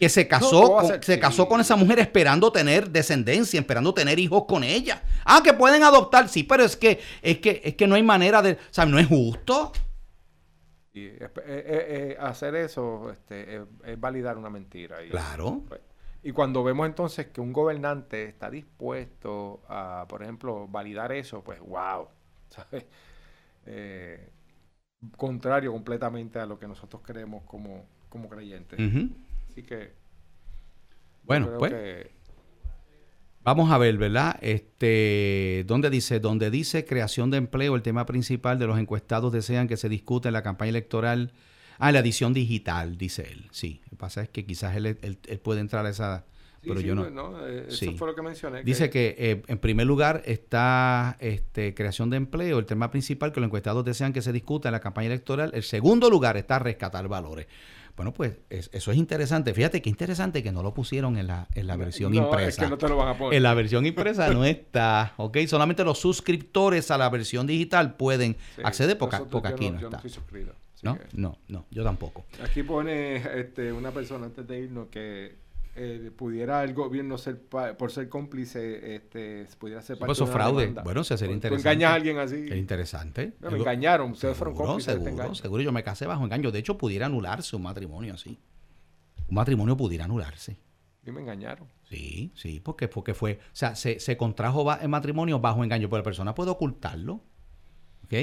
[0.00, 4.18] que se casó, no, con, se casó con esa mujer esperando tener descendencia, esperando tener
[4.18, 5.02] hijos con ella.
[5.26, 8.40] Ah, que pueden adoptar, sí, pero es que es que es que no hay manera
[8.40, 9.72] de, o sea, no es justo.
[10.94, 15.04] Y eh, eh, eh, hacer eso este, es validar una mentira.
[15.04, 15.64] Y, claro.
[15.68, 15.82] Pues,
[16.22, 21.60] y cuando vemos entonces que un gobernante está dispuesto a, por ejemplo, validar eso, pues
[21.60, 22.08] wow,
[22.50, 22.84] ¿sabes?
[23.66, 24.28] Eh,
[25.16, 28.78] contrario completamente a lo que nosotros creemos como, como creyentes.
[28.78, 29.10] Uh -huh.
[29.48, 29.92] Así que.
[31.24, 31.72] Bueno, pues.
[31.72, 32.10] Que...
[33.42, 34.36] Vamos a ver, ¿verdad?
[34.42, 36.20] Este, ¿dónde dice?
[36.20, 40.28] Donde dice creación de empleo, el tema principal de los encuestados desean que se discute
[40.28, 41.32] en la campaña electoral.
[41.80, 43.48] Ah, la edición digital, dice él.
[43.50, 43.80] Sí.
[43.84, 46.24] Lo que pasa es que quizás él, él, él puede entrar a esa.
[46.62, 47.08] Sí, pero sí, yo no.
[47.08, 47.94] no eh, eso sí.
[47.96, 48.62] fue lo que mencioné.
[48.62, 53.32] Dice que, que eh, en primer lugar está este, creación de empleo, el tema principal
[53.32, 55.52] que los encuestados desean que se discuta en la campaña electoral.
[55.54, 57.46] El segundo lugar está rescatar valores.
[57.96, 59.52] Bueno, pues es, eso es interesante.
[59.52, 62.48] Fíjate qué interesante que no lo pusieron en la, en la versión no, impresa.
[62.48, 63.36] Es que no te lo van a poner.
[63.36, 65.38] En la versión impresa no está, ¿ok?
[65.46, 69.80] Solamente los suscriptores a la versión digital pueden sí, acceder porque, porque aquí no, no,
[69.80, 69.96] yo está.
[69.98, 70.98] No, estoy suscrito, ¿No?
[71.12, 72.24] no, no, yo tampoco.
[72.42, 75.36] Aquí pone este, una persona antes de irnos que
[75.76, 80.62] eh, pudiera el gobierno ser por ser cómplice este pudiera ser parte eso de fraude
[80.62, 80.82] demanda.
[80.82, 84.36] bueno se sería interesante tú engañas a alguien así es interesante no, me engañaron ustedes
[84.36, 87.62] fueron cómplices seguro, este seguro yo me casé bajo engaño de hecho pudiera anularse un
[87.62, 88.36] matrimonio así
[89.28, 90.58] un matrimonio pudiera anularse
[91.06, 91.68] Y me engañaron.
[91.88, 95.98] Sí, sí, porque, porque fue, o sea, se, se contrajo en matrimonio bajo engaño, pero
[95.98, 97.22] la persona puede ocultarlo,
[98.04, 98.14] ¿ok?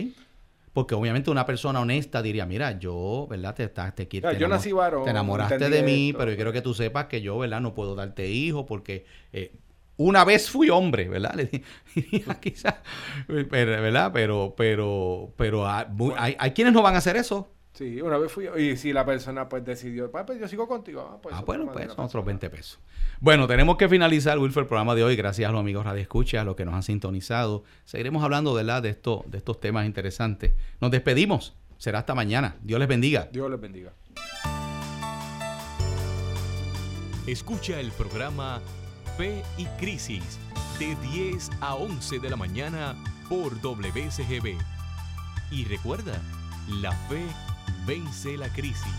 [0.77, 3.55] Porque obviamente una persona honesta diría, mira, yo, ¿verdad?
[3.55, 6.19] Te, estás- te, Claro, te yo nací varón, te enamoraste de mí, esto.
[6.19, 7.61] pero yo quiero que tú sepas que yo, ¿verdad?
[7.61, 9.03] No puedo darte hijos porque
[9.33, 9.53] eh,
[9.97, 11.33] una vez fui hombre, ¿verdad?
[11.35, 11.49] Le
[12.39, 12.75] quizás,
[13.27, 14.11] ¿verdad?
[14.13, 17.49] Pero, pero, pero hay, hay, hay quienes no van a hacer eso.
[17.73, 21.09] Sí, una vez fui y si la persona pues decidió, "Pa, pues yo sigo contigo.
[21.11, 22.25] Ah, pues, Ah, bueno, pues son otros personal.
[22.25, 22.79] 20 pesos.
[23.19, 25.15] Bueno, tenemos que finalizar, Wilfer, el programa de hoy.
[25.15, 27.63] Gracias a los amigos Radio Escucha, a los que nos han sintonizado.
[27.83, 28.83] Seguiremos hablando ¿verdad?
[28.83, 30.53] de, esto, de estos temas interesantes.
[30.79, 31.55] Nos despedimos.
[31.77, 32.57] Será hasta mañana.
[32.61, 33.27] Dios les bendiga.
[33.31, 33.91] Dios les bendiga.
[37.25, 38.61] Escucha el programa
[39.17, 40.39] Fe y Crisis
[40.77, 42.95] de 10 a 11 de la mañana
[43.27, 44.57] por WCGB.
[45.49, 46.21] Y recuerda,
[46.69, 47.25] la fe
[47.87, 48.93] vence la crisis.